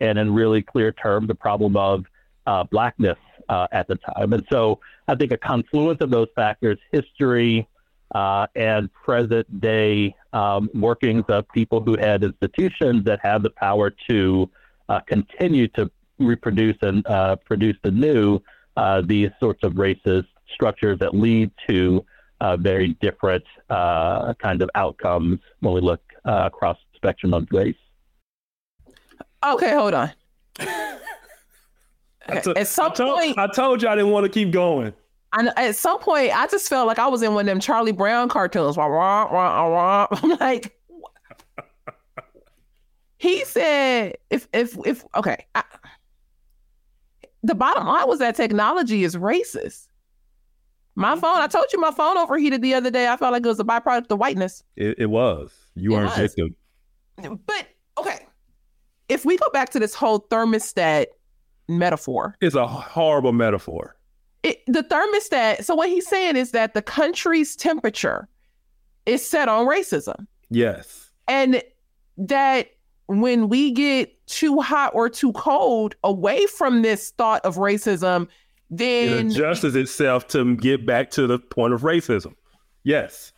[0.00, 2.04] and in really clear terms, a problem of
[2.46, 3.18] uh, blackness
[3.48, 4.32] uh, at the time.
[4.32, 7.68] And so I think a confluence of those factors, history,
[8.14, 13.90] uh, and present day um, workings of people who had institutions that have the power
[14.08, 14.48] to
[14.88, 18.40] uh, continue to reproduce and uh, produce anew
[18.76, 22.04] uh, these sorts of racist structures that lead to
[22.40, 27.76] uh, very different uh, kinds of outcomes when we look across the spectrum of race.
[29.44, 30.12] Okay, hold on.
[32.26, 32.52] Okay.
[32.56, 34.94] At some I told, point, I told you I didn't want to keep going.
[35.36, 37.92] And at some point, I just felt like I was in one of them Charlie
[37.92, 38.78] Brown cartoons.
[38.78, 40.78] I'm like,
[43.18, 45.64] he said, if if if okay, I,
[47.42, 49.88] the bottom line was that technology is racist.
[50.94, 51.20] My mm-hmm.
[51.20, 53.08] phone, I told you my phone overheated the other day.
[53.08, 54.62] I felt like it was a byproduct of whiteness.
[54.76, 55.52] It, it was.
[55.74, 56.54] You are victim.
[57.16, 57.66] But
[57.98, 58.26] okay,
[59.08, 61.06] if we go back to this whole thermostat
[61.66, 63.96] metaphor, it's a horrible metaphor.
[64.44, 65.64] It, the thermostat.
[65.64, 68.28] So what he's saying is that the country's temperature
[69.06, 70.26] is set on racism.
[70.50, 71.62] Yes, and
[72.16, 72.68] that
[73.06, 78.28] when we get too hot or too cold away from this thought of racism,
[78.70, 82.34] then it adjusts itself to get back to the point of racism.
[82.82, 83.32] Yes.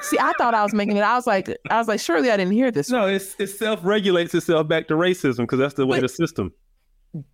[0.00, 1.02] See, I thought I was making it.
[1.02, 2.90] I was like, I was like, surely I didn't hear this.
[2.90, 6.08] No, it's, it self regulates itself back to racism because that's the way but the
[6.08, 6.52] system.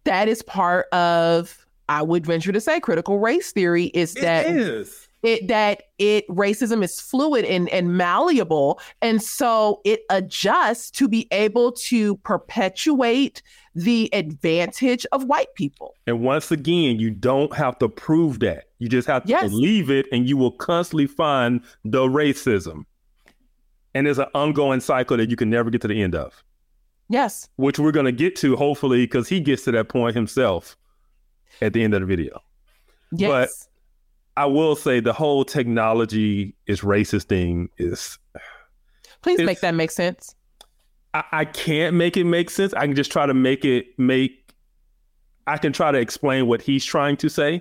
[0.05, 1.60] That is part of,
[1.91, 5.09] I would venture to say, critical race theory is it that is.
[5.25, 11.27] it that it racism is fluid and, and malleable and so it adjusts to be
[11.33, 13.43] able to perpetuate
[13.75, 15.97] the advantage of white people.
[16.07, 18.67] And once again you don't have to prove that.
[18.79, 19.51] You just have to yes.
[19.51, 22.85] believe it and you will constantly find the racism.
[23.95, 26.45] And it's an ongoing cycle that you can never get to the end of.
[27.09, 27.49] Yes.
[27.57, 30.77] Which we're going to get to hopefully because he gets to that point himself
[31.61, 32.41] at the end of the video
[33.13, 33.71] yes but
[34.41, 38.19] I will say the whole technology is racist thing is.
[39.21, 40.35] Please make that make sense.
[41.13, 42.73] I, I can't make it make sense.
[42.73, 44.55] I can just try to make it make.
[45.47, 47.61] I can try to explain what he's trying to say.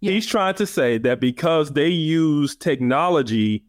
[0.00, 0.12] Yeah.
[0.12, 3.64] He's trying to say that because they use technology,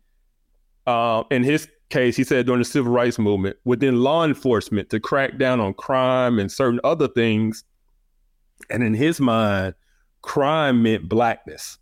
[0.86, 5.02] uh, in his case, he said during the civil rights movement within law enforcement to
[5.02, 7.66] crack down on crime and certain other things,
[8.70, 9.76] and in his mind,
[10.22, 11.78] crime meant blackness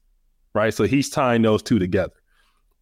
[0.55, 0.73] right?
[0.73, 2.13] So he's tying those two together.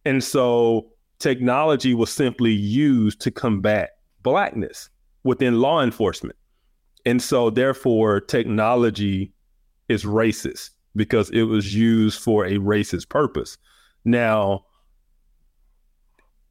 [0.06, 0.86] And so
[1.18, 3.90] technology was simply used to combat
[4.22, 4.88] blackness
[5.24, 6.36] within law enforcement.
[7.04, 9.32] And so therefore technology
[9.88, 13.58] is racist because it was used for a racist purpose.
[14.04, 14.64] Now,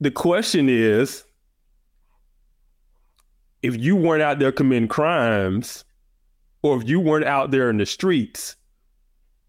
[0.01, 1.23] the question is
[3.61, 5.85] if you weren't out there committing crimes
[6.63, 8.55] or if you weren't out there in the streets,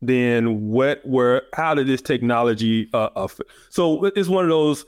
[0.02, 3.28] then what were how did this technology uh, uh,
[3.70, 4.84] so it's one of those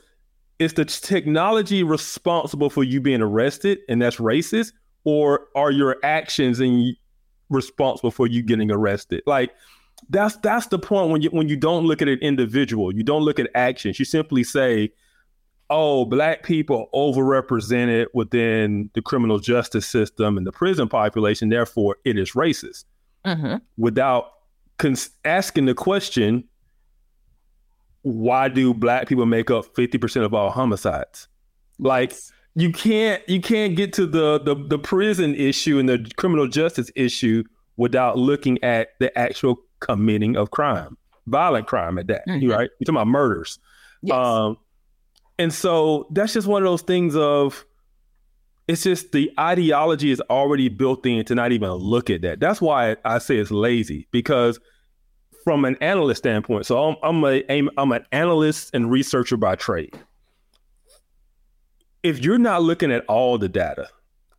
[0.59, 4.73] is the technology responsible for you being arrested and that's racist?
[5.03, 6.95] Or are your actions and
[7.49, 9.21] responsible for you getting arrested?
[9.25, 9.51] Like
[10.09, 12.93] that's that's the point when you when you don't look at an individual.
[12.93, 13.99] You don't look at actions.
[13.99, 14.91] You simply say
[15.69, 22.17] oh black people overrepresented within the criminal justice system and the prison population therefore it
[22.17, 22.85] is racist
[23.25, 23.55] mm-hmm.
[23.77, 24.31] without
[24.77, 26.43] cons- asking the question,
[28.01, 31.27] why do black people make up 50% of all homicides?
[31.79, 32.13] Like
[32.55, 36.89] you can't you can't get to the, the the prison issue and the criminal justice
[36.95, 37.43] issue
[37.75, 42.49] without looking at the actual committing of crime, violent crime at that, mm-hmm.
[42.49, 42.69] right?
[42.79, 43.59] You're talking about murders.
[44.01, 44.15] Yes.
[44.15, 44.57] Um,
[45.39, 47.65] and so that's just one of those things of
[48.67, 52.39] it's just the ideology is already built in to not even look at that.
[52.39, 54.59] That's why I say it's lazy because
[55.43, 57.43] from an analyst standpoint, so I'm I'm a
[57.77, 59.97] I'm an analyst and researcher by trade.
[62.03, 63.87] If you're not looking at all the data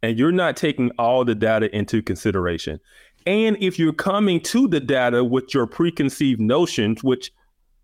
[0.02, 2.80] and you're not taking all the data into consideration,
[3.26, 7.32] and if you're coming to the data with your preconceived notions, which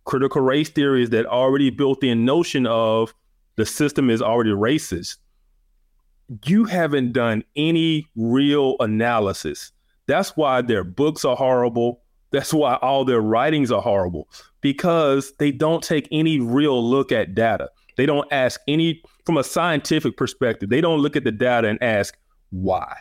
[0.05, 3.15] critical race theory is that already built in notion of
[3.57, 5.17] the system is already racist,
[6.45, 9.73] you haven't done any real analysis.
[10.07, 12.03] That's why their books are horrible.
[12.31, 14.29] That's why all their writings are horrible
[14.61, 17.71] because they don't take any real look at data.
[17.97, 21.81] They don't ask any, from a scientific perspective, they don't look at the data and
[21.83, 22.17] ask
[22.51, 22.97] why.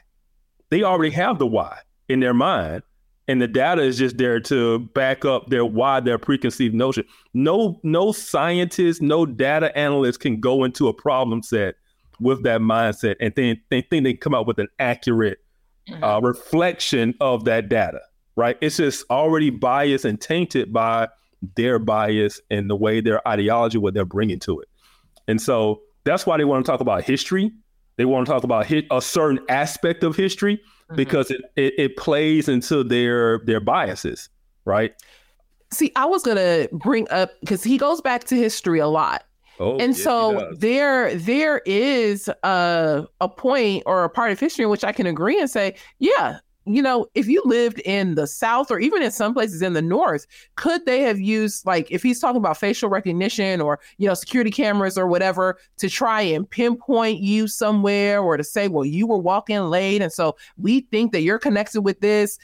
[0.70, 1.80] They already have the why
[2.10, 2.84] in their mind.
[3.28, 7.06] And the data is just there to back up their why their preconceived notion.
[7.34, 11.76] No, no scientist, no data analyst can go into a problem set
[12.20, 15.40] with that mindset and then they think they come out with an accurate
[15.90, 16.04] mm-hmm.
[16.04, 18.02] uh, reflection of that data.
[18.36, 18.58] Right?
[18.62, 21.08] It's just already biased and tainted by
[21.56, 24.68] their bias and the way their ideology, what they're bringing to it.
[25.28, 27.52] And so that's why they want to talk about history.
[27.98, 30.96] They want to talk about hit a certain aspect of history mm-hmm.
[30.96, 34.30] because it, it, it plays into their their biases,
[34.66, 34.94] right?
[35.72, 39.24] See, I was gonna bring up because he goes back to history a lot.
[39.60, 44.70] Oh, and so there there is a a point or a part of history in
[44.70, 48.72] which I can agree and say, yeah, you know, if you lived in the South
[48.72, 52.20] or even in some places in the North, could they have used, like, if he's
[52.20, 57.20] talking about facial recognition or, you know, security cameras or whatever to try and pinpoint
[57.20, 60.02] you somewhere or to say, well, you were walking late.
[60.02, 62.40] And so we think that you're connected with this.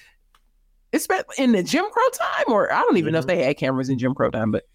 [0.92, 1.08] It's
[1.38, 3.14] in the Jim Crow time, or I don't even mm-hmm.
[3.14, 3.38] know if mm-hmm.
[3.38, 4.68] they had cameras in Jim Crow time, but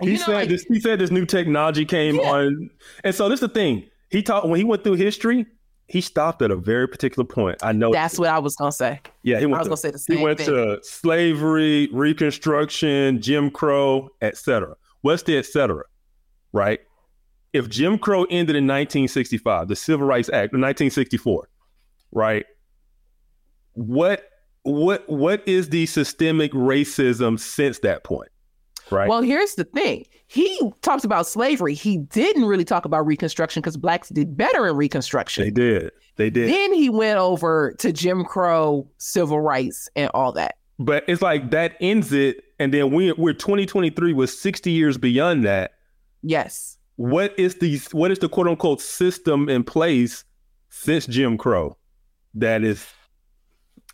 [0.00, 0.62] he said like, this.
[0.62, 2.30] He said this new technology came yeah.
[2.30, 2.70] on,
[3.02, 3.84] and so this is the thing.
[4.10, 5.46] He talked when he went through history
[5.90, 7.58] he stopped at a very particular point.
[7.62, 9.00] I know that's what I was gonna say.
[9.24, 9.56] Yeah, he went.
[9.56, 10.46] I was to, gonna say the same He went thing.
[10.46, 14.76] to slavery, Reconstruction, Jim Crow, etc.
[15.00, 15.82] What's the etc.
[16.52, 16.78] Right?
[17.52, 21.48] If Jim Crow ended in 1965, the Civil Rights Act, 1964,
[22.12, 22.46] right?
[23.72, 24.22] What
[24.62, 28.29] what what is the systemic racism since that point?
[28.90, 29.08] Right.
[29.08, 30.06] Well, here's the thing.
[30.26, 31.74] He talks about slavery.
[31.74, 35.44] He didn't really talk about Reconstruction because blacks did better in Reconstruction.
[35.44, 35.90] They did.
[36.16, 36.50] They did.
[36.50, 40.56] Then he went over to Jim Crow, civil rights, and all that.
[40.78, 45.44] But it's like that ends it, and then we we're 2023 was 60 years beyond
[45.44, 45.72] that.
[46.22, 46.78] Yes.
[46.96, 50.24] What is the what is the quote unquote system in place
[50.70, 51.76] since Jim Crow
[52.34, 52.86] that is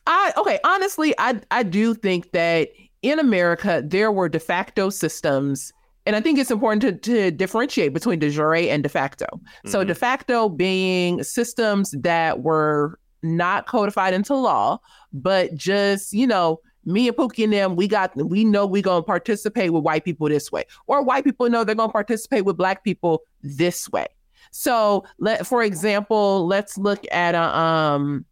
[0.07, 2.68] I okay, honestly, I I do think that
[3.07, 5.72] in America, there were de facto systems.
[6.07, 9.26] And I think it's important to, to differentiate between de jure and de facto.
[9.26, 9.70] Mm-hmm.
[9.70, 14.78] So, de facto being systems that were not codified into law,
[15.12, 19.02] but just, you know, me and Pookie and them, we got, we know we're going
[19.02, 22.44] to participate with white people this way, or white people know they're going to participate
[22.44, 24.07] with black people this way.
[24.50, 28.24] So, let, for example, let's look at a, um,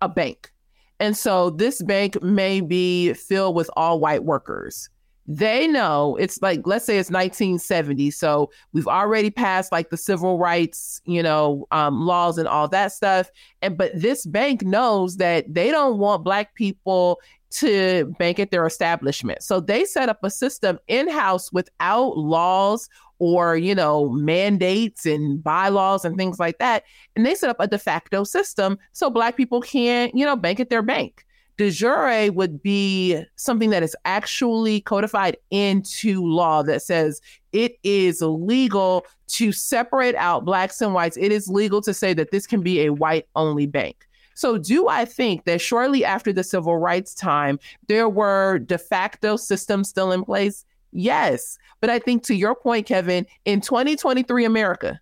[0.00, 0.52] a bank.
[1.00, 4.88] And so this bank may be filled with all white workers.
[5.28, 8.12] They know it's like, let's say it's 1970.
[8.12, 12.92] So we've already passed like the civil rights, you know, um, laws and all that
[12.92, 13.30] stuff.
[13.60, 17.20] And but this bank knows that they don't want black people
[17.50, 19.42] to bank at their establishment.
[19.42, 22.88] So they set up a system in house without laws
[23.18, 27.66] or you know mandates and bylaws and things like that and they set up a
[27.66, 31.24] de facto system so black people can't you know bank at their bank.
[31.56, 38.20] De jure would be something that is actually codified into law that says it is
[38.20, 41.16] legal to separate out blacks and whites.
[41.16, 44.06] It is legal to say that this can be a white only bank.
[44.34, 47.58] So, do I think that shortly after the civil rights time,
[47.88, 50.65] there were de facto systems still in place?
[50.92, 51.58] Yes.
[51.80, 55.00] But I think to your point, Kevin, in 2023 America,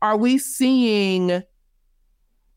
[0.00, 1.42] are we seeing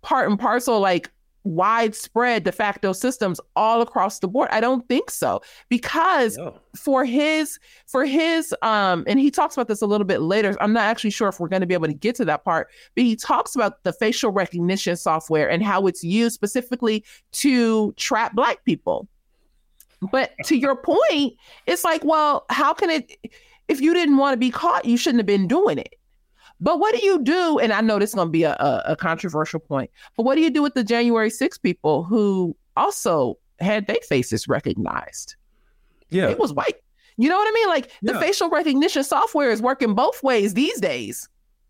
[0.02, 1.12] part and parcel like
[1.46, 5.40] widespread de facto systems all across the board i don't think so
[5.70, 6.60] because no.
[6.76, 10.74] for his for his um and he talks about this a little bit later i'm
[10.74, 13.04] not actually sure if we're going to be able to get to that part but
[13.04, 18.66] he talks about the facial recognition software and how it's used specifically to trap black
[18.66, 19.08] people
[20.12, 21.34] but to your point,
[21.66, 23.18] it's like, well, how can it,
[23.68, 25.96] if you didn't want to be caught, you shouldn't have been doing it.
[26.62, 27.60] But what do you do?
[27.60, 30.36] And I know this is going to be a, a, a, controversial point, but what
[30.36, 35.36] do you do with the January 6 people who also had their faces recognized?
[36.10, 36.30] Yeah.
[36.30, 36.76] It was white.
[37.18, 37.68] You know what I mean?
[37.68, 38.14] Like yeah.
[38.14, 41.28] the facial recognition software is working both ways these days.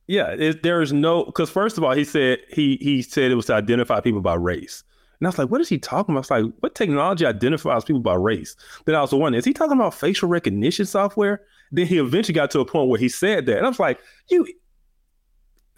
[0.07, 3.35] Yeah, it, there is no because first of all, he said he he said it
[3.35, 4.83] was to identify people by race.
[5.19, 6.29] And I was like, what is he talking about?
[6.31, 8.55] I was like, what technology identifies people by race?
[8.85, 11.41] Then I was wondering, is he talking about facial recognition software?
[11.71, 13.57] Then he eventually got to a point where he said that.
[13.57, 13.99] And I was like,
[14.29, 14.47] you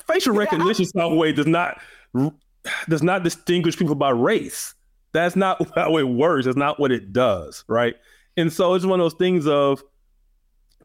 [0.05, 0.39] facial yeah.
[0.39, 1.79] recognition software does not
[2.89, 4.73] does not distinguish people by race.
[5.13, 6.45] That's not how it works.
[6.45, 7.95] That's not what it does, right?
[8.35, 9.83] And so it's one of those things of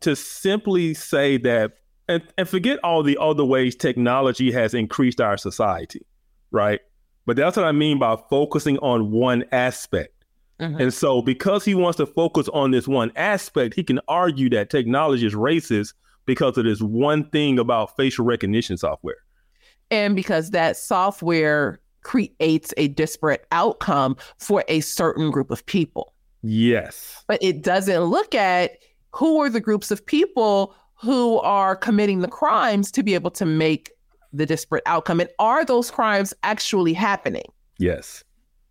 [0.00, 1.72] to simply say that
[2.08, 6.04] and, and forget all the other ways technology has increased our society,
[6.50, 6.80] right?
[7.26, 10.24] But that's what I mean by focusing on one aspect.
[10.60, 10.80] Mm-hmm.
[10.80, 14.70] And so, because he wants to focus on this one aspect, he can argue that
[14.70, 15.94] technology is racist
[16.26, 19.16] because of this one thing about facial recognition software.
[19.90, 26.14] And because that software creates a disparate outcome for a certain group of people.
[26.42, 27.24] Yes.
[27.28, 28.78] But it doesn't look at
[29.12, 33.44] who are the groups of people who are committing the crimes to be able to
[33.44, 33.90] make
[34.32, 35.20] the disparate outcome.
[35.20, 37.50] And are those crimes actually happening?
[37.78, 38.24] Yes.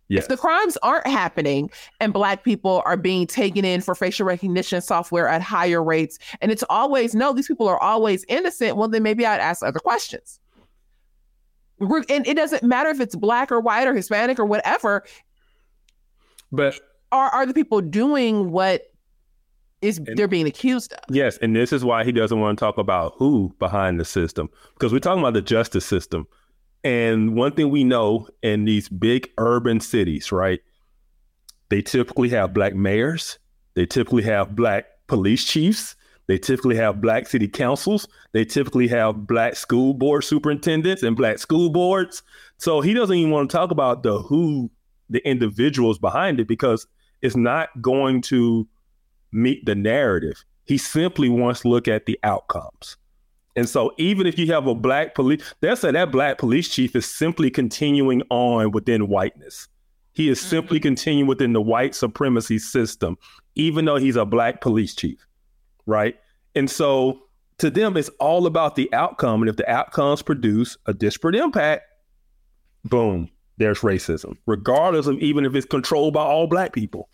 [0.08, 0.24] Yes.
[0.24, 4.82] If the crimes aren't happening and Black people are being taken in for facial recognition
[4.82, 9.02] software at higher rates, and it's always no, these people are always innocent, well, then
[9.02, 10.38] maybe I'd ask other questions.
[11.80, 15.02] And it doesn't matter if it's Black or white or Hispanic or whatever.
[16.50, 16.78] But
[17.10, 18.91] are, are the people doing what
[19.82, 21.00] is and, they're being accused of?
[21.08, 21.36] Yes.
[21.38, 24.92] And this is why he doesn't want to talk about who behind the system, because
[24.92, 26.26] we're talking about the justice system.
[26.84, 30.60] And one thing we know in these big urban cities, right?
[31.68, 33.38] They typically have black mayors,
[33.74, 35.94] they typically have black police chiefs,
[36.26, 41.38] they typically have black city councils, they typically have black school board superintendents and black
[41.38, 42.22] school boards.
[42.58, 44.70] So he doesn't even want to talk about the who
[45.08, 46.86] the individuals behind it because
[47.20, 48.66] it's not going to
[49.32, 50.44] meet the narrative.
[50.64, 52.96] He simply wants to look at the outcomes.
[53.56, 56.96] And so even if you have a black police, they'll say that black police chief
[56.96, 59.68] is simply continuing on within whiteness.
[60.14, 60.88] He is simply mm-hmm.
[60.88, 63.16] continuing within the white supremacy system,
[63.54, 65.26] even though he's a black police chief.
[65.86, 66.16] Right.
[66.54, 67.22] And so
[67.58, 69.42] to them, it's all about the outcome.
[69.42, 71.84] And if the outcomes produce a disparate impact,
[72.84, 77.08] boom, there's racism, regardless of even if it's controlled by all black people.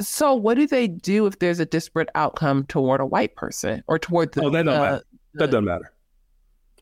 [0.00, 3.98] So, what do they do if there's a disparate outcome toward a white person or
[3.98, 4.44] toward the?
[4.44, 5.00] Oh, that, uh,
[5.34, 5.92] that doesn't matter.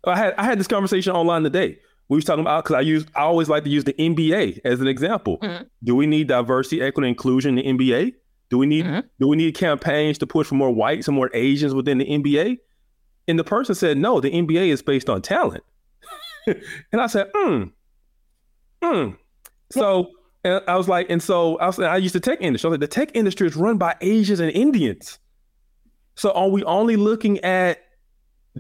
[0.04, 1.78] I had I had this conversation online today.
[2.08, 4.80] We was talking about because I use I always like to use the NBA as
[4.80, 5.38] an example.
[5.38, 5.64] Mm-hmm.
[5.84, 8.14] Do we need diversity, equity, inclusion in the NBA?
[8.48, 9.06] Do we need mm-hmm.
[9.18, 12.58] do we need campaigns to push for more whites and more Asians within the NBA?
[13.28, 15.62] And the person said, no, the NBA is based on talent.
[16.46, 17.64] and I said, hmm,
[18.82, 19.10] hmm.
[19.70, 20.10] So
[20.44, 22.68] and I was like, and so I was I used the tech industry.
[22.68, 25.18] I was like, the tech industry is run by Asians and Indians.
[26.14, 27.80] So are we only looking at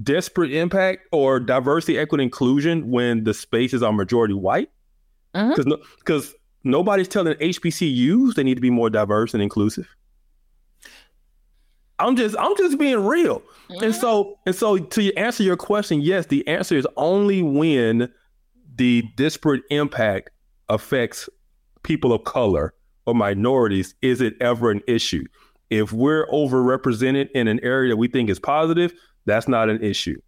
[0.02, 4.70] disparate impact or diversity, equity, inclusion when the spaces are majority white?
[5.32, 5.76] Because uh-huh.
[5.98, 9.88] because no, nobody's telling HBCUs they need to be more diverse and inclusive.
[11.98, 13.42] I'm just I'm just being real.
[13.82, 18.12] And so and so to answer your question, yes, the answer is only when
[18.74, 20.30] the disparate impact
[20.68, 21.28] affects
[21.82, 22.74] people of color
[23.06, 25.24] or minorities is it ever an issue.
[25.70, 28.92] If we're overrepresented in an area that we think is positive,
[29.26, 30.20] that's not an issue.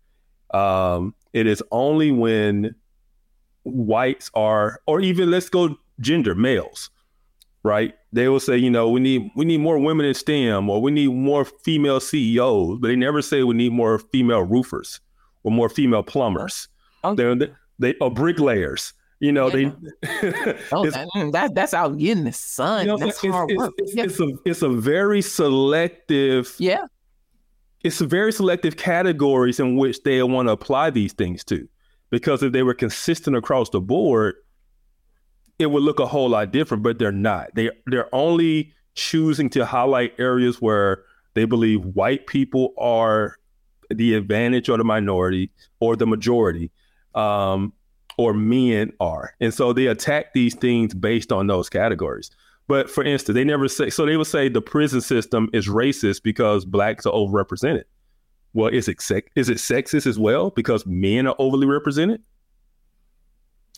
[0.55, 2.75] Um, it is only when
[3.65, 6.91] whites are, or even let's go gender males,
[7.63, 7.95] right?
[8.13, 10.91] They will say, you know, we need we need more women in STEM, or we
[10.91, 15.01] need more female CEOs, but they never say we need more female roofers
[15.43, 16.69] or more female plumbers.
[17.05, 17.35] Okay.
[17.35, 18.93] They, they or bricklayers.
[19.23, 19.71] You know, yeah.
[20.03, 20.91] they oh,
[21.31, 22.87] that, that's out in the sun.
[22.87, 23.73] You know, that's it's, hard it's, work.
[23.79, 24.05] It's, yeah.
[24.05, 26.83] it's, a it's a very selective yeah
[27.85, 31.69] it's very selective categories in which they want to apply these things to.
[32.11, 34.37] Because if they were consistent across the board,
[35.59, 37.55] it would look a whole lot different, but they're not.
[37.55, 41.05] They they're only choosing to highlight areas where
[41.35, 43.37] they believe white people are
[43.89, 45.51] the advantage or the minority
[45.81, 46.71] or the majority,
[47.15, 47.73] um,
[48.19, 49.35] or men are.
[49.41, 52.31] And so they attack these things based on those categories.
[52.69, 54.07] But for instance, they never say so.
[54.07, 57.85] They would say the prison system is racist because blacks are overrepresented.
[58.55, 58.99] Well, is it
[59.35, 62.23] is it sexist as well because men are overly represented?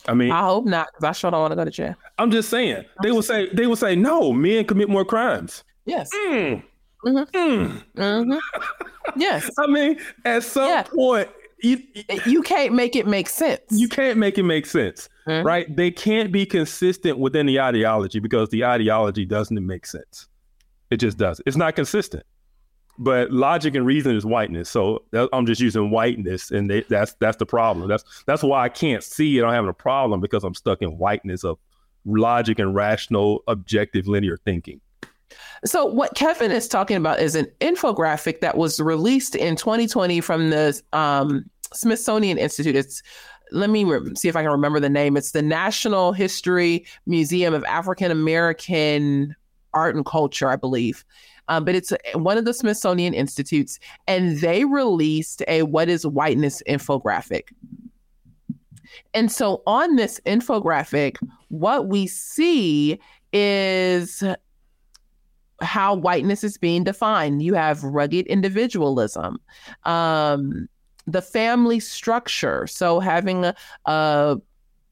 [0.07, 1.95] I mean, I hope not because I sure don't want to go to jail.
[2.19, 5.63] I'm just saying they will say they would say no, men commit more crimes.
[5.85, 6.09] Yes.
[6.13, 6.63] Mm.
[7.05, 7.37] Mm-hmm.
[7.37, 7.83] Mm.
[7.95, 8.37] Mm-hmm.
[9.17, 9.49] Yes.
[9.59, 10.81] I mean, at some yeah.
[10.83, 11.29] point,
[11.65, 11.83] you,
[12.25, 13.61] you can't make it make sense.
[13.69, 15.45] You can't make it make sense, mm-hmm.
[15.45, 15.73] right?
[15.75, 20.27] They can't be consistent within the ideology because the ideology doesn't make sense.
[20.91, 21.41] It just does.
[21.45, 22.23] It's not consistent.
[22.97, 25.03] But logic and reason is whiteness, so
[25.33, 27.89] I'm just using whiteness, and they, that's that's the problem.
[27.89, 29.43] That's that's why I can't see it.
[29.43, 31.57] I'm having a problem because I'm stuck in whiteness of
[32.05, 34.79] logic and rational, objective, linear thinking.
[35.63, 40.49] So, what Kevin is talking about is an infographic that was released in 2020 from
[40.49, 42.75] the um, Smithsonian Institute.
[42.75, 43.01] It's
[43.51, 45.17] let me re- see if I can remember the name.
[45.17, 49.35] It's the National History Museum of African American
[49.73, 51.05] Art and Culture, I believe.
[51.47, 56.63] Um, but it's one of the Smithsonian Institutes, and they released a What is Whiteness
[56.67, 57.49] infographic.
[59.13, 61.17] And so on this infographic,
[61.49, 62.99] what we see
[63.31, 64.23] is
[65.61, 67.41] how whiteness is being defined.
[67.41, 69.39] You have rugged individualism,
[69.83, 70.67] um,
[71.07, 72.67] the family structure.
[72.67, 74.37] So having a, a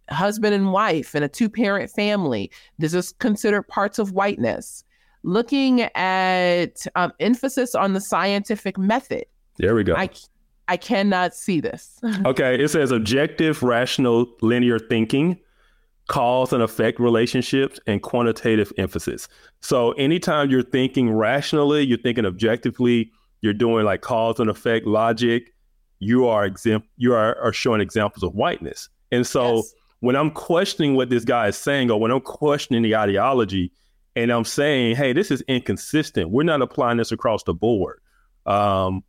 [0.10, 2.52] husband and wife and a two parent family.
[2.78, 4.84] This is considered parts of whiteness.
[5.24, 9.26] Looking at um, emphasis on the scientific method.
[9.58, 9.96] There we go.
[9.96, 10.10] I,
[10.68, 12.00] I cannot see this.
[12.26, 15.40] okay, it says objective, rational, linear thinking,
[16.10, 19.30] cause and effect relationships, and quantitative emphasis.
[19.62, 25.54] So anytime you're thinking rationally, you're thinking objectively, you're doing like cause and effect logic,
[26.04, 28.90] you are exempt you are, are showing examples of whiteness.
[29.12, 29.74] And so yes.
[30.00, 33.72] when I'm questioning what this guy is saying, or when I'm questioning the ideology,
[34.16, 36.30] and I'm saying, hey, this is inconsistent.
[36.30, 38.00] We're not applying this across the board.
[38.46, 39.04] Um,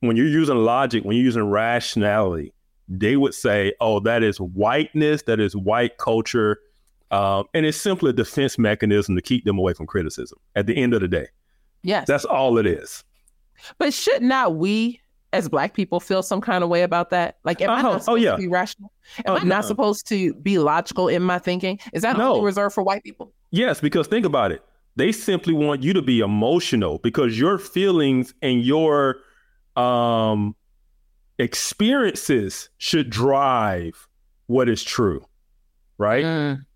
[0.00, 2.52] when you're using logic, when you're using rationality,
[2.88, 6.58] they would say, oh, that is whiteness, that is white culture.
[7.10, 10.76] Um, and it's simply a defense mechanism to keep them away from criticism at the
[10.76, 11.28] end of the day.
[11.82, 12.06] Yes.
[12.06, 13.04] That's all it is.
[13.78, 15.00] But should not we
[15.32, 17.38] as black people feel some kind of way about that?
[17.44, 17.78] Like, am uh-huh.
[17.78, 18.30] I not oh, supposed oh, yeah.
[18.32, 18.92] to be rational?
[19.24, 19.68] Am uh, I not no.
[19.68, 21.78] supposed to be logical in my thinking?
[21.92, 22.34] Is that no.
[22.34, 23.32] only reserved for white people?
[23.50, 24.62] Yes, because think about it.
[24.96, 29.16] They simply want you to be emotional because your feelings and your
[29.76, 30.54] um,
[31.38, 34.06] experiences should drive
[34.46, 35.24] what is true,
[35.96, 36.24] right?
[36.24, 36.66] Mm.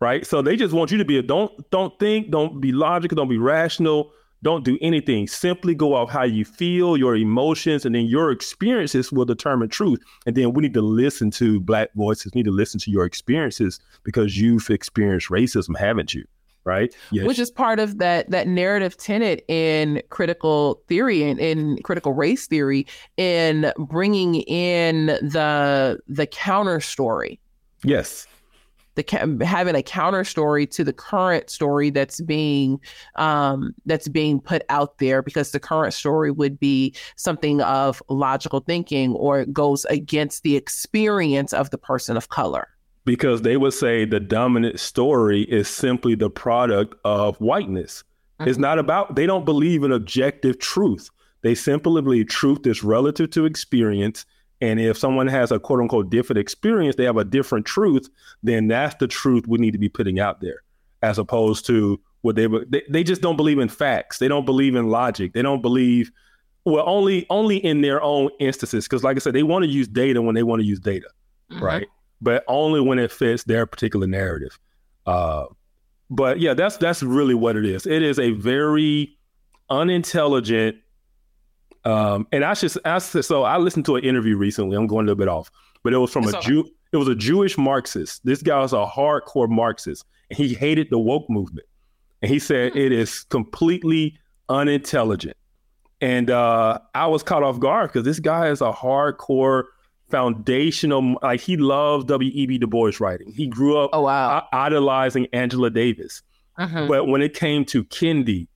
[0.00, 0.26] Right.
[0.26, 3.28] So they just want you to be a don't don't think, don't be logical, don't
[3.28, 4.12] be rational
[4.44, 5.26] don't do anything.
[5.26, 10.00] Simply go off how you feel, your emotions, and then your experiences will determine truth.
[10.26, 13.80] And then we need to listen to Black voices, need to listen to your experiences
[14.04, 16.24] because you've experienced racism, haven't you?
[16.66, 16.94] Right.
[17.10, 17.26] Yes.
[17.26, 22.46] Which is part of that that narrative tenet in critical theory and in critical race
[22.46, 22.86] theory
[23.18, 27.38] in bringing in the the counter story.
[27.82, 28.26] Yes
[28.94, 32.80] the having a counter story to the current story that's being
[33.16, 38.60] um, that's being put out there because the current story would be something of logical
[38.60, 42.68] thinking or it goes against the experience of the person of color.
[43.04, 48.02] Because they would say the dominant story is simply the product of whiteness.
[48.40, 48.48] Mm-hmm.
[48.48, 51.08] it's not about they don't believe in objective truth.
[51.42, 54.24] They simply believe truth is relative to experience
[54.64, 58.08] and if someone has a quote unquote different experience, they have a different truth,
[58.42, 60.62] then that's the truth we need to be putting out there,
[61.02, 64.18] as opposed to what they they, they just don't believe in facts.
[64.18, 65.34] They don't believe in logic.
[65.34, 66.10] They don't believe
[66.64, 68.86] well only only in their own instances.
[68.86, 71.08] Because like I said, they want to use data when they want to use data,
[71.52, 71.62] mm-hmm.
[71.62, 71.86] right?
[72.22, 74.58] But only when it fits their particular narrative.
[75.04, 75.44] Uh,
[76.08, 77.84] but yeah, that's that's really what it is.
[77.84, 79.18] It is a very
[79.68, 80.78] unintelligent
[81.84, 83.22] um, and I should ask.
[83.22, 84.76] So I listened to an interview recently.
[84.76, 85.50] I'm going a little bit off,
[85.82, 86.68] but it was from it's a Jew.
[86.92, 88.24] It was a Jewish Marxist.
[88.24, 91.66] This guy was a hardcore Marxist, and he hated the woke movement.
[92.22, 92.78] And he said hmm.
[92.78, 94.18] it is completely
[94.48, 95.36] unintelligent.
[96.00, 99.64] And uh, I was caught off guard because this guy is a hardcore
[100.10, 101.16] foundational.
[101.22, 102.58] Like he loves W.E.B.
[102.58, 103.32] Du Bois writing.
[103.32, 104.46] He grew up oh, wow.
[104.52, 106.22] idolizing Angela Davis.
[106.56, 106.86] Uh-huh.
[106.86, 108.48] But when it came to Kendi,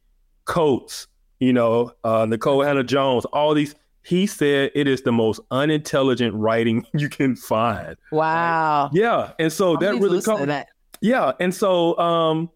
[0.44, 1.08] Coates,
[1.40, 3.74] you know, uh, Nikole Hannah-Jones, all these.
[4.02, 7.96] He said it is the most unintelligent writing you can find.
[8.10, 8.90] Wow.
[8.92, 10.46] Yeah, and so that really comes.
[10.46, 10.68] That.
[11.00, 12.50] Yeah, and so um,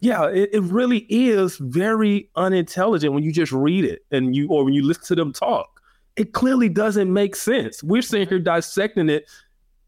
[0.00, 4.64] yeah, it, it really is very unintelligent when you just read it and you or
[4.64, 5.80] when you listen to them talk.
[6.16, 7.82] It clearly doesn't make sense.
[7.82, 9.28] We're sitting here dissecting it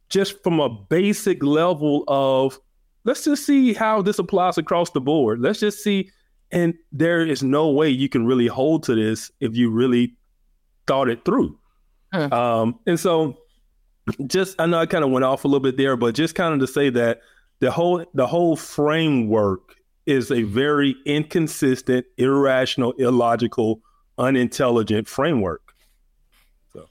[0.08, 2.58] just from a basic level of
[3.04, 5.40] let's just see how this applies across the board.
[5.40, 6.10] Let's just see
[6.50, 10.14] and there is no way you can really hold to this if you really
[10.86, 11.58] thought it through.
[12.12, 12.28] Huh.
[12.32, 13.38] Um, and so
[14.26, 16.54] just I know I kind of went off a little bit there, but just kind
[16.54, 17.20] of to say that
[17.60, 19.76] the whole the whole framework
[20.06, 23.80] is a very inconsistent, irrational, illogical,
[24.16, 25.74] unintelligent framework.
[26.72, 26.88] So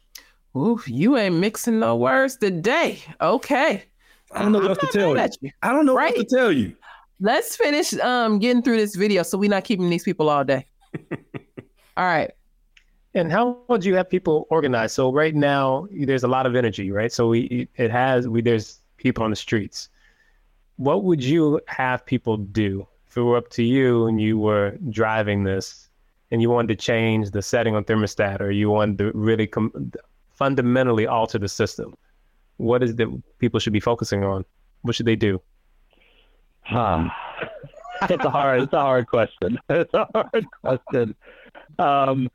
[0.55, 2.99] Oof, you ain't mixing no words today.
[3.19, 3.83] Okay.
[4.31, 5.29] I don't know what to tell you.
[5.41, 5.51] you.
[5.63, 6.15] I don't know right?
[6.15, 6.75] what to tell you.
[7.19, 10.67] Let's finish um getting through this video so we're not keeping these people all day.
[11.97, 12.31] all right.
[13.13, 14.93] And how would you have people organized?
[14.93, 17.11] So right now there's a lot of energy, right?
[17.11, 19.89] So we it has we there's people on the streets.
[20.75, 24.77] What would you have people do if it were up to you and you were
[24.89, 25.89] driving this
[26.29, 29.91] and you wanted to change the setting on thermostat or you wanted to really com-
[30.35, 31.95] fundamentally alter the system?
[32.57, 34.45] What is that people should be focusing on?
[34.83, 35.41] What should they do?
[36.67, 37.09] Huh.
[38.09, 39.57] it's a hard it's a hard question.
[39.69, 41.15] It's a hard question.
[41.79, 42.29] Um,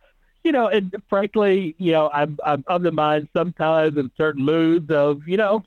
[0.44, 4.90] you know, and frankly, you know, I'm I'm of the mind sometimes in certain moods
[4.90, 5.64] of, you know,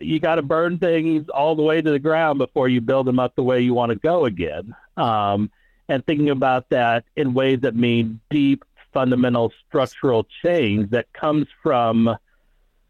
[0.00, 3.18] you got to burn things all the way to the ground before you build them
[3.18, 4.74] up the way you want to go again.
[4.96, 5.50] Um,
[5.88, 12.16] and thinking about that in ways that mean deep, fundamental structural change that comes from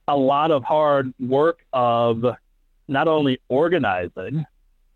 [0.09, 2.25] a lot of hard work of
[2.89, 4.45] not only organizing,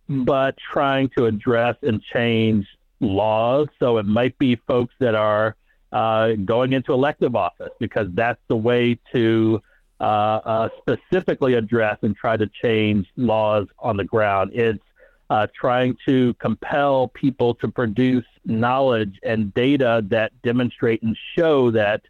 [0.08, 2.66] but trying to address and change
[3.00, 3.68] laws.
[3.78, 5.56] So it might be folks that are
[5.92, 9.62] uh, going into elective office because that's the way to
[10.00, 14.50] uh, uh, specifically address and try to change laws on the ground.
[14.54, 14.82] It's
[15.30, 22.02] uh, trying to compel people to produce knowledge and data that demonstrate and show that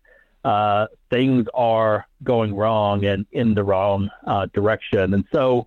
[0.45, 5.15] uh, things are going wrong and in the wrong uh, direction.
[5.15, 5.67] And so,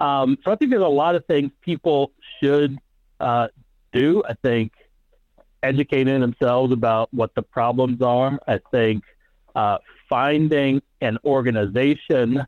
[0.00, 2.78] um, so I think there's a lot of things people should
[3.20, 3.48] uh,
[3.92, 4.22] do.
[4.28, 4.72] I think
[5.62, 8.38] educating themselves about what the problems are.
[8.48, 9.04] I think
[9.54, 9.78] uh,
[10.08, 12.46] finding an organization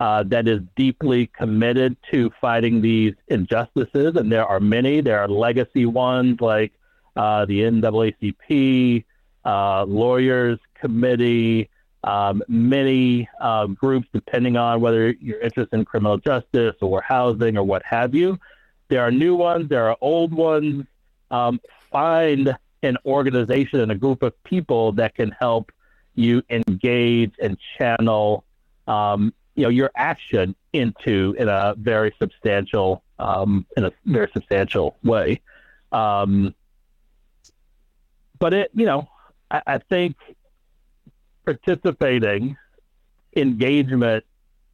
[0.00, 5.00] uh, that is deeply committed to fighting these injustices, and there are many.
[5.00, 6.72] There are legacy ones like
[7.16, 9.04] uh, the NAACP,
[9.44, 11.68] uh, Lawyers Committee,
[12.08, 17.64] um, many uh, groups, depending on whether you're interested in criminal justice or housing or
[17.64, 18.38] what have you.
[18.88, 20.86] There are new ones, there are old ones.
[21.30, 21.60] Um,
[21.92, 25.70] find an organization and a group of people that can help
[26.14, 28.44] you engage and channel
[28.86, 34.96] um, you know your action into in a very substantial um, in a very substantial
[35.04, 35.42] way.
[35.92, 36.54] Um,
[38.38, 39.10] but it you know
[39.50, 40.16] I, I think
[41.48, 42.56] participating
[43.34, 44.22] engagement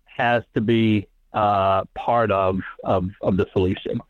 [0.06, 4.00] has to be uh, part of, of, of the solution.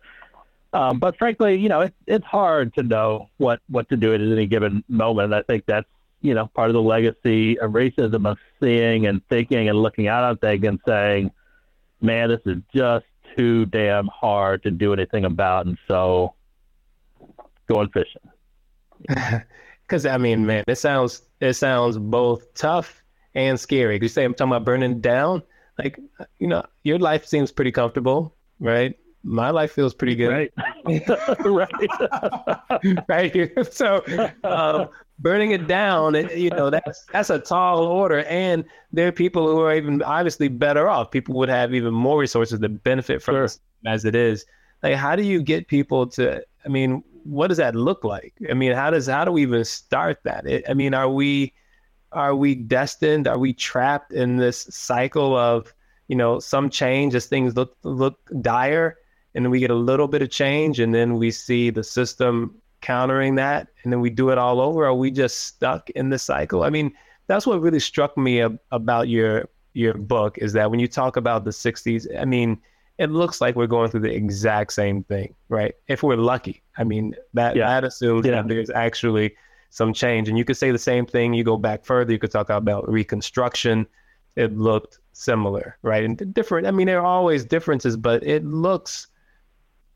[0.72, 4.20] Um, but frankly, you know, it, it's hard to know what, what to do at
[4.20, 5.34] any given moment.
[5.34, 5.86] I think that's
[6.22, 10.24] you know, part of the legacy of racism of seeing and thinking and looking out
[10.24, 11.30] on things and saying,
[12.00, 13.04] man, this is just
[13.36, 15.66] too damn hard to do anything about.
[15.66, 16.32] And so
[17.68, 19.42] going fishing.
[19.86, 23.02] Because, I mean, man, it sounds, it sounds both tough
[23.34, 23.98] and scary.
[24.00, 25.42] You say I'm talking about burning down.
[25.78, 25.98] Like,
[26.38, 28.96] you know, your life seems pretty comfortable, right?
[29.24, 30.28] my life feels pretty good.
[30.28, 30.52] Right.
[31.44, 32.98] right.
[33.08, 33.52] right here.
[33.72, 34.04] So
[34.44, 34.88] um,
[35.18, 38.22] burning it down, it, you know, that's that's a tall order.
[38.24, 41.10] And there are people who are even obviously better off.
[41.10, 43.48] People would have even more resources to benefit from sure.
[43.86, 44.44] as it is.
[44.82, 46.44] Like, how do you get people to?
[46.64, 48.34] I mean, what does that look like?
[48.48, 50.46] I mean, how does how do we even start that?
[50.46, 51.52] It, I mean, are we
[52.12, 53.26] are we destined?
[53.26, 55.74] Are we trapped in this cycle of
[56.08, 58.96] you know some change as things look look dire?
[59.34, 62.54] and then we get a little bit of change and then we see the system
[62.80, 66.18] countering that and then we do it all over are we just stuck in the
[66.18, 66.92] cycle i mean
[67.26, 71.16] that's what really struck me ab- about your your book is that when you talk
[71.16, 72.60] about the 60s i mean
[72.98, 76.84] it looks like we're going through the exact same thing right if we're lucky i
[76.84, 77.66] mean that yeah.
[77.66, 78.32] that assumes yeah.
[78.32, 79.34] that there's actually
[79.70, 82.30] some change and you could say the same thing you go back further you could
[82.30, 83.86] talk about reconstruction
[84.36, 89.08] it looked similar right and different i mean there are always differences but it looks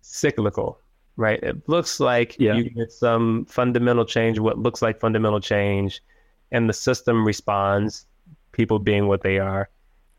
[0.08, 0.80] cyclical,
[1.16, 1.42] right?
[1.42, 2.54] It looks like yeah.
[2.54, 6.00] you get some fundamental change, what looks like fundamental change,
[6.50, 8.06] and the system responds,
[8.52, 9.68] people being what they are.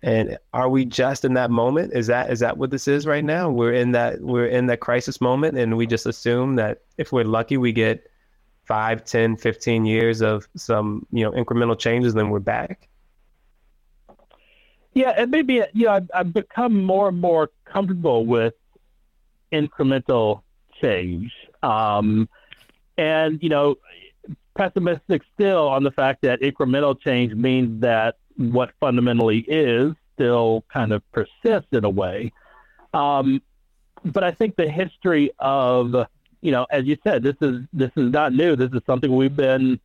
[0.01, 1.93] And are we just in that moment?
[1.93, 3.49] Is that is that what this is right now?
[3.49, 7.25] We're in that we're in that crisis moment and we just assume that if we're
[7.25, 8.09] lucky we get
[8.65, 12.87] 5, 10, 15 years of some, you know, incremental changes then we're back.
[14.93, 18.53] Yeah, and maybe you know I've, I've become more and more comfortable with
[19.51, 20.43] incremental
[20.81, 21.31] change.
[21.61, 22.29] Um,
[22.97, 23.75] and, you know,
[24.55, 30.93] pessimistic still on the fact that incremental change means that what fundamentally is still kind
[30.93, 32.31] of persists in a way.
[32.93, 33.41] Um,
[34.03, 35.93] but I think the history of,
[36.41, 38.55] you know, as you said, this is this is not new.
[38.55, 39.79] This is something we've been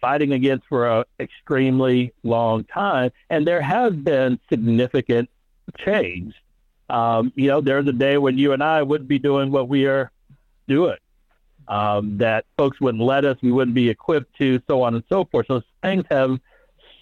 [0.00, 5.30] fighting against for an extremely long time, and there has been significant
[5.78, 6.34] change.
[6.88, 9.86] Um, you know, there's a day when you and I wouldn't be doing what we
[9.86, 10.10] are
[10.66, 10.96] doing.
[11.68, 15.24] Um, that folks wouldn't let us, we wouldn't be equipped to, so on and so
[15.26, 15.46] forth.
[15.46, 16.40] So things have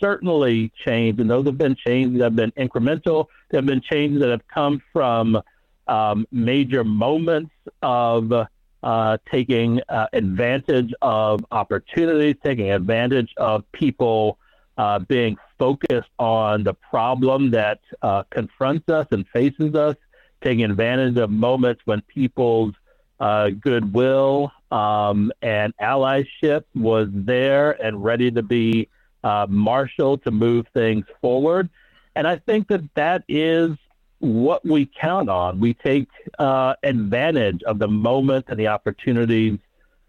[0.01, 3.27] certainly changed, and those have been changes that have been incremental.
[3.51, 5.41] There have been changes that have come from
[5.87, 8.33] um, major moments of
[8.83, 14.39] uh, taking uh, advantage of opportunities, taking advantage of people
[14.77, 19.97] uh, being focused on the problem that uh, confronts us and faces us,
[20.43, 22.75] taking advantage of moments when people's
[23.19, 28.89] uh, goodwill um, and allyship was there and ready to be
[29.25, 31.69] uh, marshaled to move things forward.
[32.15, 33.73] And I think that that is
[34.19, 35.61] what we count on.
[35.61, 36.09] We take
[36.39, 39.59] uh, advantage of the moment and the opportunities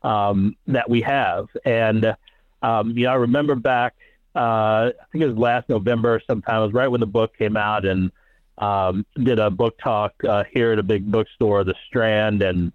[0.02, 1.48] um, that we have.
[1.66, 2.16] And
[2.62, 3.96] um, you know, I remember back
[4.36, 6.62] uh, I think it was last November sometime.
[6.62, 8.12] It was right when the book came out, and
[8.58, 12.72] um, did a book talk uh, here at a big bookstore, The Strand, and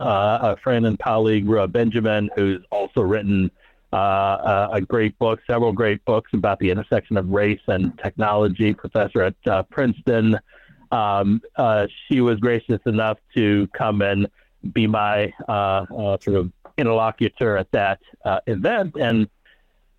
[0.00, 3.50] uh, a friend and colleague, Benjamin, who's also written
[3.92, 9.22] uh, a great book, several great books about the intersection of race and technology, professor
[9.22, 10.38] at uh, Princeton.
[10.90, 14.28] Um, uh, she was gracious enough to come and
[14.72, 18.96] be my uh, uh, sort of interlocutor at that uh, event.
[18.96, 19.28] And,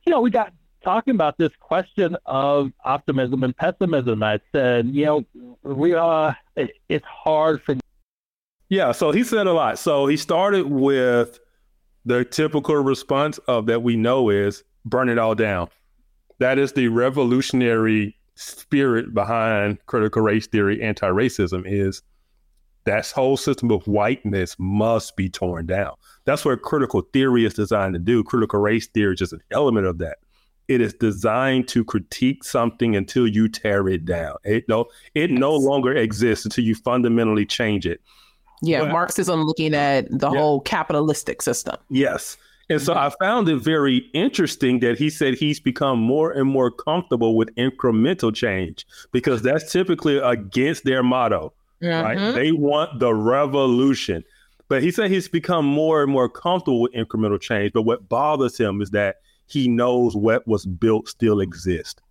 [0.06, 4.22] you know, we got talking about this question of optimism and pessimism.
[4.22, 5.26] I said, you know,
[5.64, 7.76] we are, it, it's hard for.
[8.70, 8.92] Yeah.
[8.92, 9.80] So he said a lot.
[9.80, 11.40] So he started with
[12.06, 15.70] the typical response of that we know is burn it all down.
[16.40, 22.02] That is the revolutionary spirit behind critical race theory, anti-racism is
[22.86, 25.94] that whole system of whiteness must be torn down.
[26.26, 28.24] That's what critical theory is designed to do.
[28.24, 30.18] Critical race theory is just an element of that.
[30.68, 34.36] It is designed to critique something until you tear it down.
[34.44, 38.02] It no, it no longer exists until you fundamentally change it.
[38.64, 40.40] Yeah, but, Marxism looking at the yeah.
[40.40, 41.76] whole capitalistic system.
[41.90, 42.38] Yes.
[42.70, 46.72] And so I found it very interesting that he said he's become more and more
[46.72, 51.54] comfortable with incremental change because that's typically against their motto.
[51.82, 52.06] Mm-hmm.
[52.06, 52.32] Right?
[52.32, 54.24] They want the revolution.
[54.70, 57.74] But he said he's become more and more comfortable with incremental change.
[57.74, 62.02] But what bothers him is that he knows what was built still exists.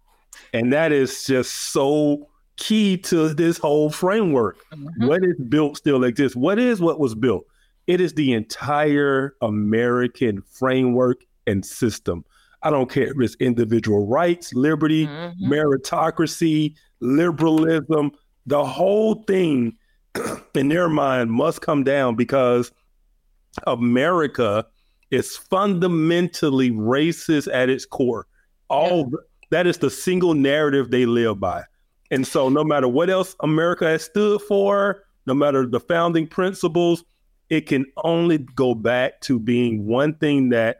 [0.52, 4.58] And that is just so key to this whole framework.
[4.72, 5.06] Mm-hmm.
[5.06, 6.36] What is built still exists.
[6.36, 7.44] What is what was built?
[7.86, 12.24] It is the entire American framework and system.
[12.62, 15.52] I don't care if it's individual rights, liberty, mm-hmm.
[15.52, 18.12] meritocracy, liberalism,
[18.46, 19.76] the whole thing
[20.54, 22.72] in their mind must come down because
[23.66, 24.66] America
[25.10, 28.26] is fundamentally racist at its core.
[28.68, 29.18] All yeah.
[29.50, 31.64] that is the single narrative they live by.
[32.12, 37.04] And so, no matter what else America has stood for, no matter the founding principles,
[37.48, 40.76] it can only go back to being one thing that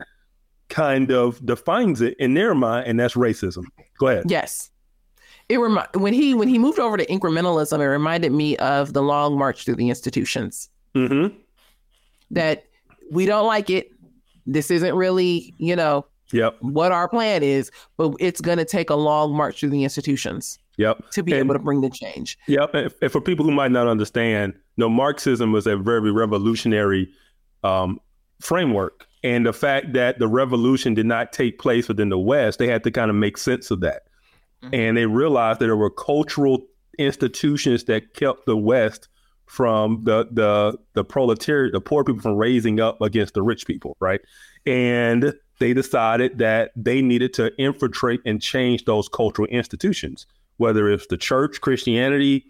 [0.68, 3.64] kind of defines it in their mind, and that's racism.
[3.98, 4.30] Go ahead.
[4.30, 4.70] Yes.
[5.48, 9.02] It remi- when he when he moved over to incrementalism, it reminded me of the
[9.02, 10.68] long march through the institutions.
[10.94, 11.34] Mm-hmm.
[12.30, 12.64] That
[13.10, 13.90] we don't like it.
[14.46, 16.56] This isn't really, you know, yep.
[16.60, 20.58] what our plan is, but it's going to take a long march through the institutions.
[20.78, 21.10] Yep.
[21.10, 22.38] To be and, able to bring the change.
[22.48, 22.74] Yep.
[22.74, 27.10] And, and, for people who might not understand, no, Marxism was a very revolutionary
[27.62, 28.00] um,
[28.40, 29.06] framework.
[29.22, 32.82] And the fact that the revolution did not take place within the West, they had
[32.84, 34.04] to kind of make sense of that.
[34.62, 34.74] Mm-hmm.
[34.74, 36.62] And they realized that there were cultural
[36.98, 39.08] institutions that kept the West
[39.46, 43.96] from the the the proletariat, the poor people from raising up against the rich people,
[44.00, 44.20] right?
[44.64, 50.26] And they decided that they needed to infiltrate and change those cultural institutions
[50.62, 52.46] whether it's the church, Christianity,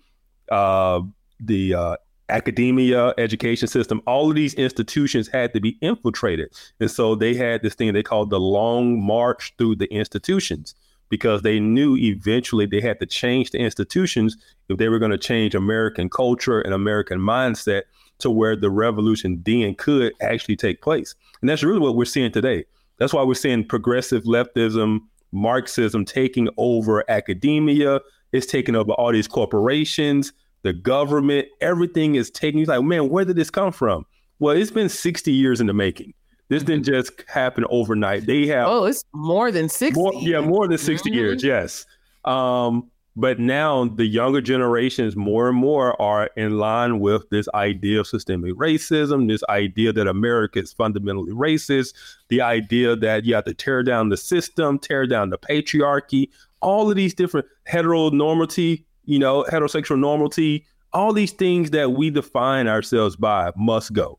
[0.51, 1.01] uh,
[1.41, 1.97] the uh,
[2.29, 6.53] academia, education system, all of these institutions had to be infiltrated.
[6.79, 10.75] And so they had this thing they called the long march through the institutions
[11.09, 14.37] because they knew eventually they had to change the institutions
[14.69, 17.83] if they were going to change American culture and American mindset
[18.19, 21.15] to where the revolution then could actually take place.
[21.41, 22.65] And that's really what we're seeing today.
[22.99, 25.01] That's why we're seeing progressive leftism
[25.33, 28.01] Marxism taking over academia,
[28.33, 32.59] it's taking over all these corporations, the government, everything is taking.
[32.59, 34.07] He's like, man, where did this come from?
[34.39, 36.15] Well, it's been 60 years in the making.
[36.49, 38.27] This didn't just happen overnight.
[38.27, 39.99] They have oh, it's more than 60.
[39.99, 41.19] More, yeah, more than 60 mm-hmm.
[41.19, 41.43] years.
[41.43, 41.87] Yes.
[42.25, 48.01] Um, but now the younger generations more and more are in line with this idea
[48.01, 51.95] of systemic racism, this idea that America is fundamentally racist,
[52.29, 56.29] the idea that you have to tear down the system, tear down the patriarchy,
[56.63, 62.67] all of these different heteronormity, you know, heterosexual normality, all these things that we define
[62.67, 64.19] ourselves by must go.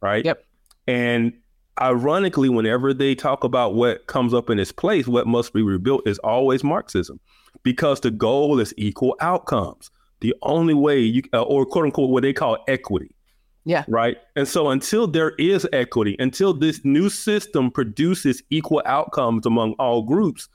[0.00, 0.24] Right.
[0.24, 0.44] Yep.
[0.86, 1.32] And
[1.80, 6.06] ironically, whenever they talk about what comes up in its place, what must be rebuilt
[6.06, 7.18] is always Marxism
[7.62, 9.90] because the goal is equal outcomes.
[10.20, 13.14] The only way you, uh, or quote unquote, what they call equity.
[13.64, 13.84] Yeah.
[13.86, 14.16] Right.
[14.34, 20.02] And so until there is equity, until this new system produces equal outcomes among all
[20.02, 20.48] groups,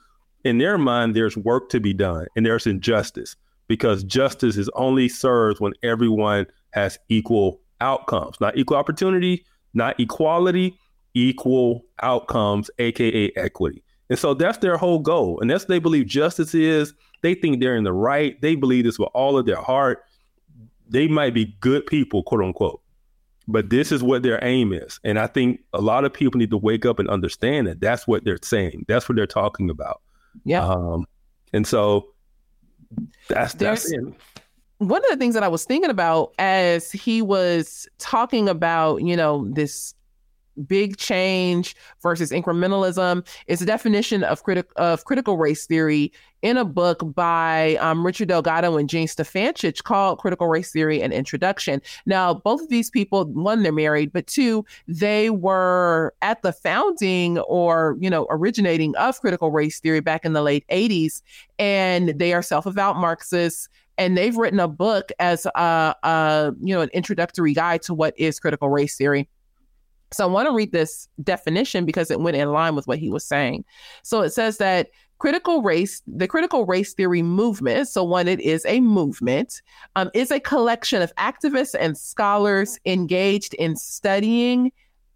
[0.44, 3.36] in their mind, there's work to be done and there's injustice
[3.68, 10.76] because justice is only served when everyone has equal outcomes, not equal opportunity, not equality,
[11.14, 13.82] equal outcomes, aka equity.
[14.10, 15.40] And so that's their whole goal.
[15.40, 16.92] And that's what they believe justice is.
[17.22, 18.40] They think they're in the right.
[18.42, 20.02] They believe this with all of their heart.
[20.88, 22.80] They might be good people, quote unquote.
[23.48, 25.00] but this is what their aim is.
[25.04, 28.06] And I think a lot of people need to wake up and understand that that's
[28.06, 28.84] what they're saying.
[28.88, 30.00] That's what they're talking about.
[30.44, 30.66] Yeah.
[30.66, 31.06] Um,
[31.52, 32.08] and so
[33.28, 34.14] that's that's There's- it.
[34.78, 39.16] one of the things that I was thinking about as he was talking about, you
[39.16, 39.94] know, this
[40.66, 46.64] big change versus incrementalism is a definition of critic of critical race theory in a
[46.64, 51.80] book by um, Richard Delgado and Jean Stefancic called Critical Race Theory: An Introduction.
[52.04, 57.38] Now, both of these people, one, they're married, but two, they were at the founding
[57.40, 61.22] or you know originating of critical race theory back in the late '80s,
[61.58, 66.80] and they are self-avowed Marxists and they've written a book as a, a you know
[66.80, 69.28] an introductory guide to what is critical race theory.
[70.12, 73.10] So I want to read this definition because it went in line with what he
[73.10, 73.64] was saying.
[74.02, 78.64] So it says that critical race, the critical race theory movement, so one, it is
[78.66, 79.62] a movement,
[79.96, 84.70] um, is a collection of activists and scholars engaged in studying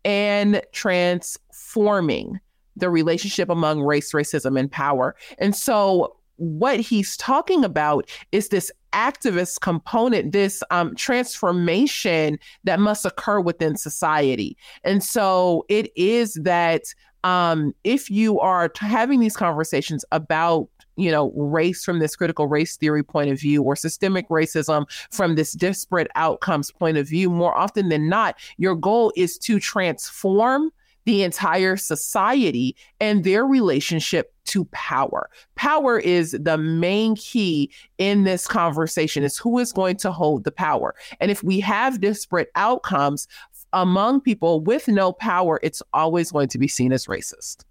[0.05, 2.41] and transforming
[2.77, 5.15] the relationship among race, racism, and power.
[5.39, 13.05] And so what he's talking about is this activist component, this um, transformation that must
[13.05, 14.57] occur within society.
[14.85, 16.83] And so it is that
[17.25, 22.77] um, if you are having these conversations about you know race from this critical race
[22.77, 27.57] theory point of view or systemic racism from this disparate outcomes point of view more
[27.57, 30.71] often than not your goal is to transform
[31.09, 35.31] the entire society and their relationship to power.
[35.55, 40.53] Power is the main key in this conversation is who is going to hold the
[40.53, 40.95] power.
[41.19, 43.27] And if we have disparate outcomes
[43.73, 47.65] among people with no power, it's always going to be seen as racist.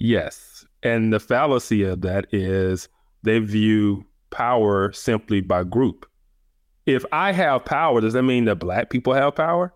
[0.00, 0.66] Yes.
[0.82, 2.88] And the fallacy of that is
[3.22, 6.06] they view power simply by group.
[6.86, 9.72] If I have power, does that mean that black people have power?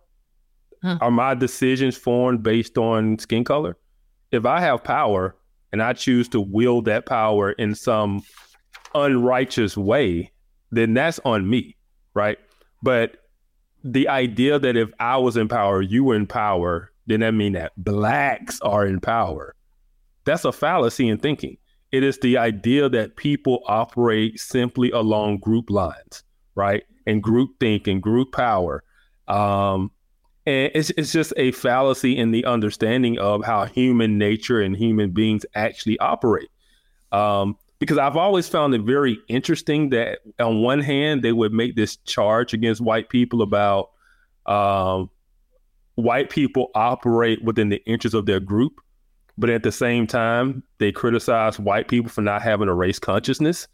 [0.83, 0.97] Hmm.
[1.01, 3.77] Are my decisions formed based on skin color?
[4.33, 5.37] If I have power
[5.71, 8.23] and I choose to wield that power in some
[8.95, 10.33] unrighteous way,
[10.71, 11.77] then that's on me,
[12.15, 12.39] right?
[12.83, 13.17] But
[13.85, 17.53] the idea that if I was in power, you were in power, then that mean
[17.53, 19.55] that blacks are in power.
[20.25, 21.57] That's a fallacy in thinking.
[21.91, 26.25] It is the idea that people operate simply along group lines,
[26.55, 26.85] right?
[27.07, 28.83] And group think and group power.
[29.29, 29.91] Um,
[30.47, 35.11] and it's, it's just a fallacy in the understanding of how human nature and human
[35.11, 36.51] beings actually operate.
[37.13, 41.75] Um, because I've always found it very interesting that on one hand, they would make
[41.75, 43.91] this charge against white people about
[44.47, 45.11] um,
[45.97, 48.81] white people operate within the interests of their group.
[49.37, 53.67] But at the same time, they criticize white people for not having a race consciousness.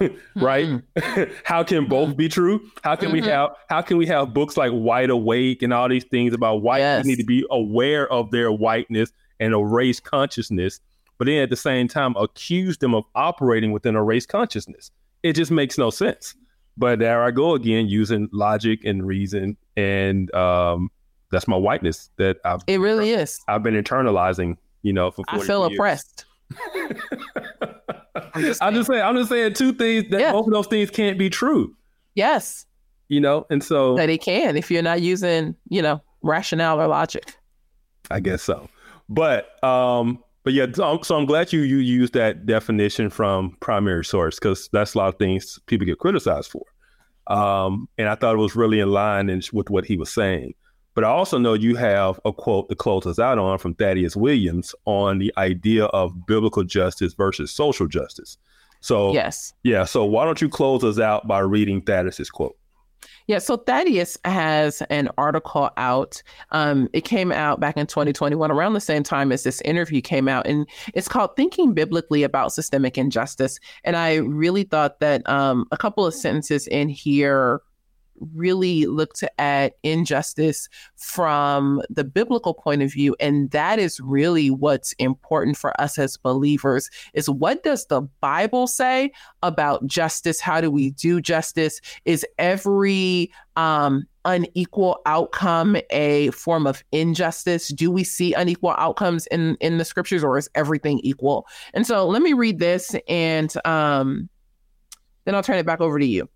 [0.36, 0.80] right?
[1.44, 2.60] how can both be true?
[2.82, 3.26] How can we Mhm.
[3.26, 6.78] have how can we have books like White Awake and all these things about white
[6.78, 6.98] Yes.
[7.02, 10.80] people need to be aware of their whiteness and a race consciousness,
[11.18, 14.90] but then at the same time accuse them of operating within a race consciousness.
[15.22, 16.34] It just makes no sense.
[16.76, 20.90] But there I go again using logic and reason and um
[21.30, 23.40] that's my whiteness that I've It really is.
[23.48, 25.78] I've been internalizing, you know, for 40 I feel years.
[25.78, 26.24] oppressed.
[28.14, 28.42] I'm
[28.74, 30.32] just, saying, I'm just saying two things that Yeah.
[30.32, 31.74] both of those things can't be true,
[32.14, 32.66] Yes,
[33.08, 36.86] you know, and so that it can if you're not using, you know, rationale or
[36.86, 37.34] logic.
[38.10, 38.68] I guess so.
[39.08, 43.56] But um, but yeah, so I'm, so I'm glad you you used that definition from
[43.60, 46.64] primary source because that's a lot of things people get criticized for.
[47.26, 50.54] Um, and I thought it was really in line in, with what he was saying.
[50.94, 54.16] But I also know you have a quote to close us out on from Thaddeus
[54.16, 58.38] Williams on the idea of biblical justice versus social justice.
[58.80, 59.52] So Yes.
[59.62, 62.56] yeah, so why don't you close us out by reading Thaddeus's quote?
[63.26, 66.22] Yeah, so Thaddeus has an article out.
[66.50, 70.28] Um, it came out back in 2021, around the same time as this interview came
[70.28, 75.64] out, and it's called "Thinking Biblically About Systemic Injustice." And I really thought that um,
[75.72, 77.62] a couple of sentences in here
[78.34, 84.92] really looked at injustice from the biblical point of view and that is really what's
[84.94, 89.12] important for us as believers is what does the bible say
[89.42, 90.40] about justice?
[90.40, 91.80] How do we do justice?
[92.04, 97.68] Is every um, unequal outcome a form of injustice?
[97.68, 101.46] Do we see unequal outcomes in in the scriptures or is everything equal?
[101.74, 104.28] And so let me read this and um,
[105.24, 106.28] then i'll turn it back over to you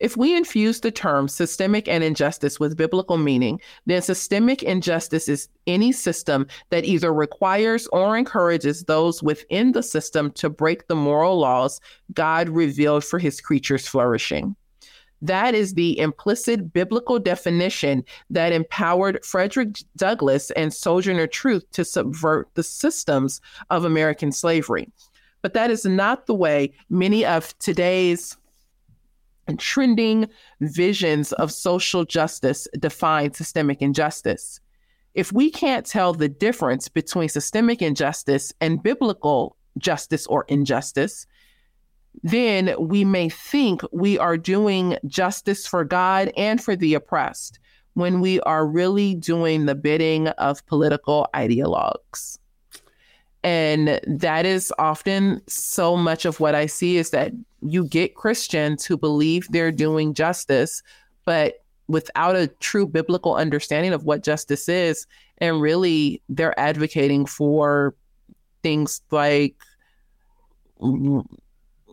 [0.00, 5.48] if we infuse the terms systemic and injustice with biblical meaning, then systemic injustice is
[5.66, 11.38] any system that either requires or encourages those within the system to break the moral
[11.38, 11.80] laws
[12.14, 14.56] God revealed for his creatures' flourishing.
[15.22, 22.48] That is the implicit biblical definition that empowered Frederick Douglass and Sojourner Truth to subvert
[22.54, 24.90] the systems of American slavery.
[25.42, 28.36] But that is not the way many of today's
[29.58, 30.28] trending
[30.60, 34.60] visions of social justice define systemic injustice.
[35.14, 41.26] If we can't tell the difference between systemic injustice and biblical justice or injustice,
[42.22, 47.58] then we may think we are doing justice for God and for the oppressed
[47.94, 52.38] when we are really doing the bidding of political ideologues.
[53.42, 57.32] And that is often so much of what I see is that
[57.62, 60.82] you get Christians who believe they're doing justice,
[61.24, 65.06] but without a true biblical understanding of what justice is.
[65.38, 67.94] And really, they're advocating for
[68.62, 69.54] things like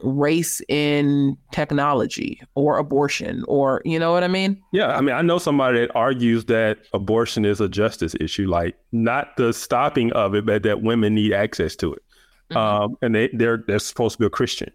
[0.04, 4.62] race in technology or abortion or you know what I mean?
[4.72, 8.76] Yeah, I mean I know somebody that argues that abortion is a justice issue, like
[8.92, 12.04] not the stopping of it, but that women need access to it.
[12.52, 12.58] Mm-hmm.
[12.58, 14.72] Um, and they they're they're supposed to be a Christian.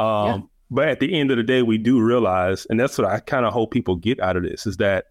[0.00, 0.38] Um, yeah.
[0.70, 3.46] but at the end of the day, we do realize, and that's what I kind
[3.46, 5.06] of hope people get out of this, is that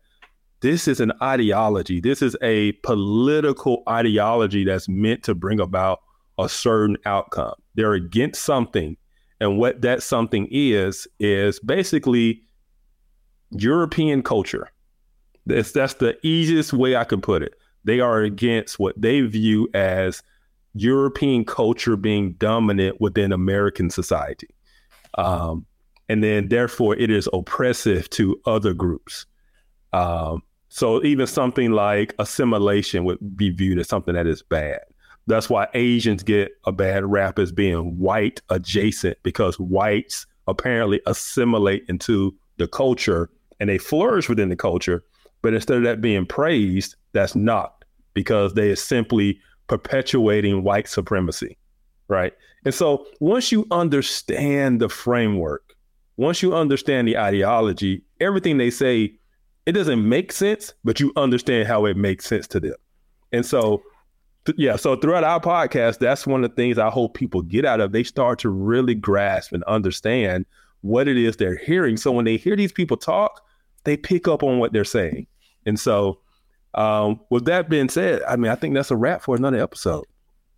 [0.62, 1.99] this is an ideology.
[1.99, 6.01] This is a political ideology that's meant to bring about
[6.38, 7.55] a certain outcome.
[7.76, 8.97] They're against something
[9.42, 12.44] and what that something is, is basically
[13.50, 14.70] European culture.
[15.48, 17.56] That's, that's the easiest way I can put it.
[17.84, 20.22] They are against what they view as
[20.76, 24.50] European culture being dominant within American society.
[25.18, 25.66] Um,
[26.08, 29.26] and then, therefore, it is oppressive to other groups.
[29.92, 34.82] Um, so, even something like assimilation would be viewed as something that is bad.
[35.32, 41.86] That's why Asians get a bad rap as being white adjacent because whites apparently assimilate
[41.88, 43.29] into the culture
[43.59, 45.03] and they flourish within the culture.
[45.41, 51.57] But instead of that being praised, that's not because they are simply perpetuating white supremacy.
[52.07, 52.34] Right.
[52.65, 55.75] And so once you understand the framework,
[56.17, 59.13] once you understand the ideology, everything they say,
[59.65, 62.75] it doesn't make sense, but you understand how it makes sense to them.
[63.32, 63.82] And so
[64.58, 67.80] yeah, so throughout our podcast, that's one of the things I hope people get out
[67.80, 67.92] of.
[67.92, 70.46] They start to really grasp and understand
[70.82, 71.98] what it is they're hearing.
[71.98, 73.42] So when they hear these people talk,
[73.84, 75.28] they pick up on what they're saying.
[75.66, 76.20] And so,
[76.74, 80.06] um, with that being said, I mean, I think that's a wrap for another episode.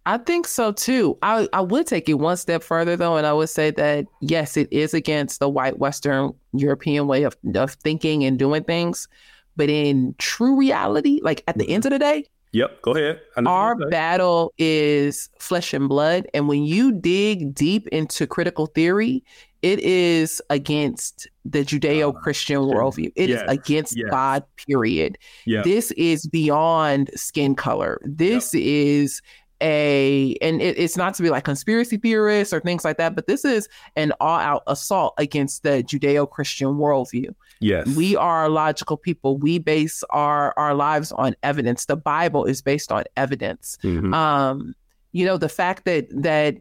[0.06, 1.18] I think so too.
[1.22, 4.58] I, I would take it one step further though, and I would say that yes,
[4.58, 9.08] it is against the white Western European way of, of thinking and doing things.
[9.56, 13.20] But in true reality, like at the end of the day, Yep, go ahead.
[13.46, 16.28] Our battle is flesh and blood.
[16.36, 19.24] And when you dig deep into critical theory,
[19.64, 23.12] it is against the Judeo Christian uh, worldview.
[23.16, 24.10] It yes, is against yes.
[24.12, 25.18] God, period.
[25.46, 25.64] Yep.
[25.64, 28.00] This is beyond skin color.
[28.04, 28.64] This yep.
[28.64, 29.22] is
[29.64, 33.26] a and it, it's not to be like conspiracy theorists or things like that but
[33.28, 37.34] this is an all-out assault against the judeo-christian worldview.
[37.60, 37.88] Yes.
[37.96, 39.38] We are logical people.
[39.38, 41.86] We base our our lives on evidence.
[41.86, 43.78] The bible is based on evidence.
[43.84, 44.14] Mm-hmm.
[44.14, 44.76] um
[45.14, 46.58] you know the fact that that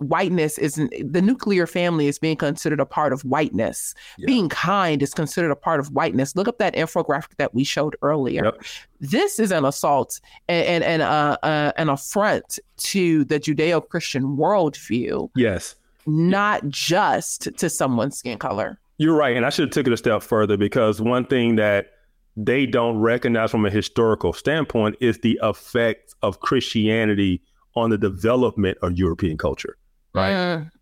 [0.00, 3.94] whiteness is the nuclear family is being considered a part of whiteness.
[4.18, 4.26] Yeah.
[4.26, 6.34] Being kind is considered a part of whiteness.
[6.34, 8.44] Look up that infographic that we showed earlier.
[8.44, 8.62] Yep.
[9.00, 15.30] This is an assault and and, and uh, uh, an affront to the Judeo-Christian worldview.
[15.36, 15.74] Yes,
[16.06, 18.78] not just to someone's skin color.
[18.98, 21.92] You're right, and I should have took it a step further because one thing that
[22.36, 27.42] they don't recognize from a historical standpoint is the effect of Christianity
[27.74, 29.76] on the development of European culture
[30.14, 30.32] right?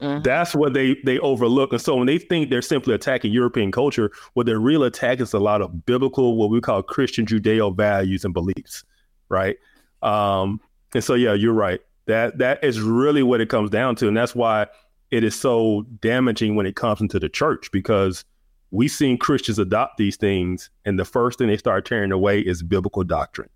[0.01, 0.23] Mm-hmm.
[0.23, 1.73] That's what they they overlook.
[1.73, 5.35] And so when they think they're simply attacking European culture, what they're really attacking is
[5.35, 8.85] a lot of biblical, what we call Christian Judeo values and beliefs,
[9.29, 9.57] right?
[10.03, 10.61] Um,
[10.95, 11.81] and so yeah, you're right.
[12.07, 14.67] That that is really what it comes down to, and that's why
[15.11, 18.25] it is so damaging when it comes into the church because
[18.71, 22.63] we've seen Christians adopt these things, and the first thing they start tearing away is
[22.63, 23.51] biblical doctrine,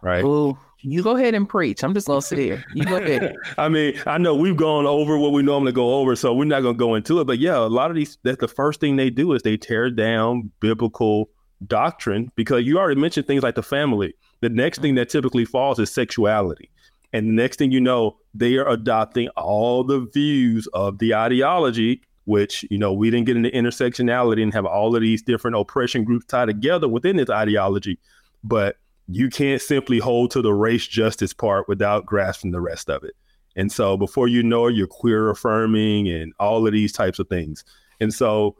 [0.00, 0.24] right?
[0.24, 1.82] Ooh you go ahead and preach.
[1.82, 2.64] I'm just gonna sit here.
[2.72, 3.34] You go ahead.
[3.58, 6.62] I mean, I know we've gone over what we normally go over, so we're not
[6.62, 7.24] gonna go into it.
[7.24, 9.90] But yeah, a lot of these that's the first thing they do is they tear
[9.90, 11.28] down biblical
[11.66, 14.14] doctrine because you already mentioned things like the family.
[14.42, 16.70] The next thing that typically falls is sexuality.
[17.12, 22.02] And the next thing you know, they are adopting all the views of the ideology,
[22.26, 26.04] which, you know, we didn't get into intersectionality and have all of these different oppression
[26.04, 27.98] groups tied together within this ideology.
[28.44, 28.76] But
[29.08, 33.14] you can't simply hold to the race justice part without grasping the rest of it.
[33.56, 37.28] And so before you know it, you're queer affirming and all of these types of
[37.28, 37.64] things.
[38.00, 38.56] And so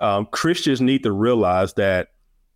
[0.00, 2.08] um, Christians need to realize that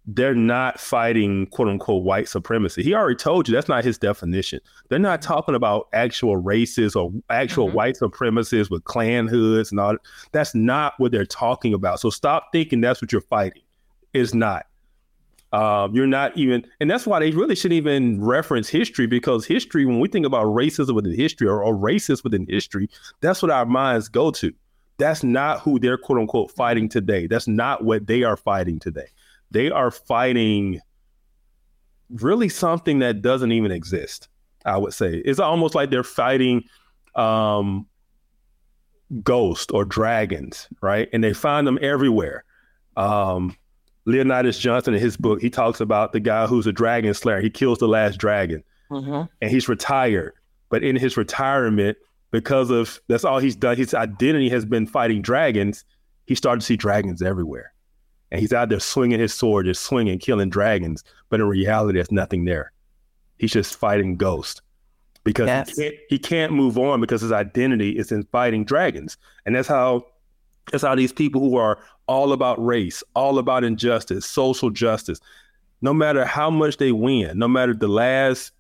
[0.07, 2.83] they're not fighting quote unquote white supremacy.
[2.83, 4.61] He already told you that's not his definition.
[4.89, 7.77] They're not talking about actual races or actual mm-hmm.
[7.77, 9.97] white supremacists with Klan hoods and all.
[10.33, 12.01] That's not what they're talking about.
[12.01, 13.63] So stop thinking that's what you're fighting.
[14.13, 14.67] It's not.
[15.53, 19.85] Um, you're not even, and that's why they really shouldn't even reference history because history,
[19.85, 22.89] when we think about racism within history or, or racist within history,
[23.21, 24.53] that's what our minds go to.
[24.99, 27.27] That's not who they're quote unquote fighting today.
[27.27, 29.09] That's not what they are fighting today.
[29.51, 30.81] They are fighting
[32.09, 34.29] really something that doesn't even exist.
[34.65, 36.65] I would say it's almost like they're fighting
[37.15, 37.87] um,
[39.23, 41.09] ghosts or dragons, right?
[41.13, 42.45] And they find them everywhere.
[42.97, 43.57] Um,
[44.05, 47.41] Leonidas Johnson in his book, he talks about the guy who's a dragon slayer.
[47.41, 49.23] He kills the last dragon, mm-hmm.
[49.41, 50.35] and he's retired.
[50.71, 51.99] But in his retirement,
[52.31, 55.85] because of that's all he's done, his identity has been fighting dragons.
[56.27, 57.73] He started to see dragons everywhere,
[58.31, 61.05] and he's out there swinging his sword, just swinging, killing dragons.
[61.29, 62.73] But in reality, there's nothing there.
[63.39, 64.63] He's just fighting ghosts
[65.25, 65.77] because yes.
[65.77, 69.17] he, can't, he can't move on because his identity is in fighting dragons,
[69.47, 70.07] and that's how
[70.71, 71.79] that's how these people who are
[72.13, 75.19] all about race, all about injustice, social justice,
[75.81, 78.53] no matter how much they win, no matter the last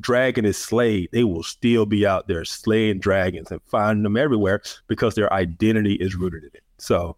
[0.00, 4.62] dragon is slayed, they will still be out there slaying dragons and finding them everywhere
[4.86, 6.62] because their identity is rooted in it.
[6.78, 7.16] So,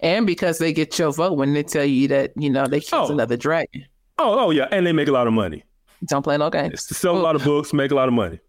[0.00, 3.10] and because they get your vote when they tell you that you know they killed
[3.10, 3.12] oh.
[3.12, 3.84] another dragon.
[4.16, 5.64] Oh, oh yeah, and they make a lot of money.
[6.06, 6.82] Don't play no games.
[6.96, 8.40] Sell a lot of books, make a lot of money.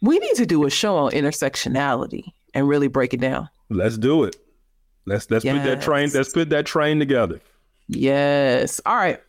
[0.00, 3.48] We need to do a show on intersectionality and really break it down.
[3.68, 4.36] Let's do it.
[5.06, 5.56] Let's let's yes.
[5.56, 6.10] put that train.
[6.14, 7.40] Let's put that train together.
[7.88, 8.80] Yes.
[8.86, 9.20] All right.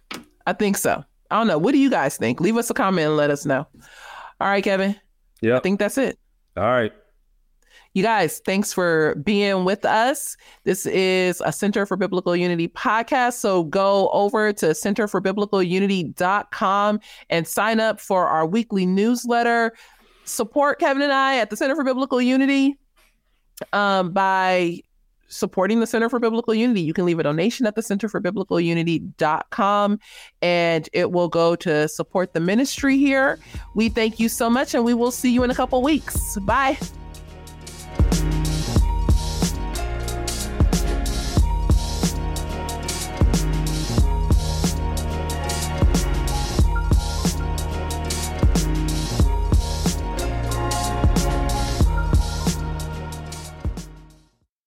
[0.47, 1.03] I think so.
[1.31, 1.57] I don't know.
[1.57, 2.39] What do you guys think?
[2.39, 3.67] Leave us a comment and let us know.
[4.39, 4.95] All right, Kevin.
[5.41, 5.57] Yeah.
[5.57, 6.17] I think that's it.
[6.55, 6.93] All right.
[7.93, 10.35] You guys, thanks for being with us.
[10.65, 13.35] This is a Center for Biblical Unity podcast.
[13.35, 16.99] So go over to centerforbiblicalunity.com
[17.29, 19.71] and sign up for our weekly newsletter.
[20.25, 22.77] Support Kevin and I at the Center for Biblical Unity
[23.71, 24.81] um, by
[25.35, 28.19] supporting the Center for Biblical Unity, you can leave a donation at the Center for
[28.19, 29.99] Biblical Unity.com
[30.41, 33.39] and it will go to support the ministry here.
[33.73, 36.37] We thank you so much and we will see you in a couple weeks.
[36.39, 36.77] Bye.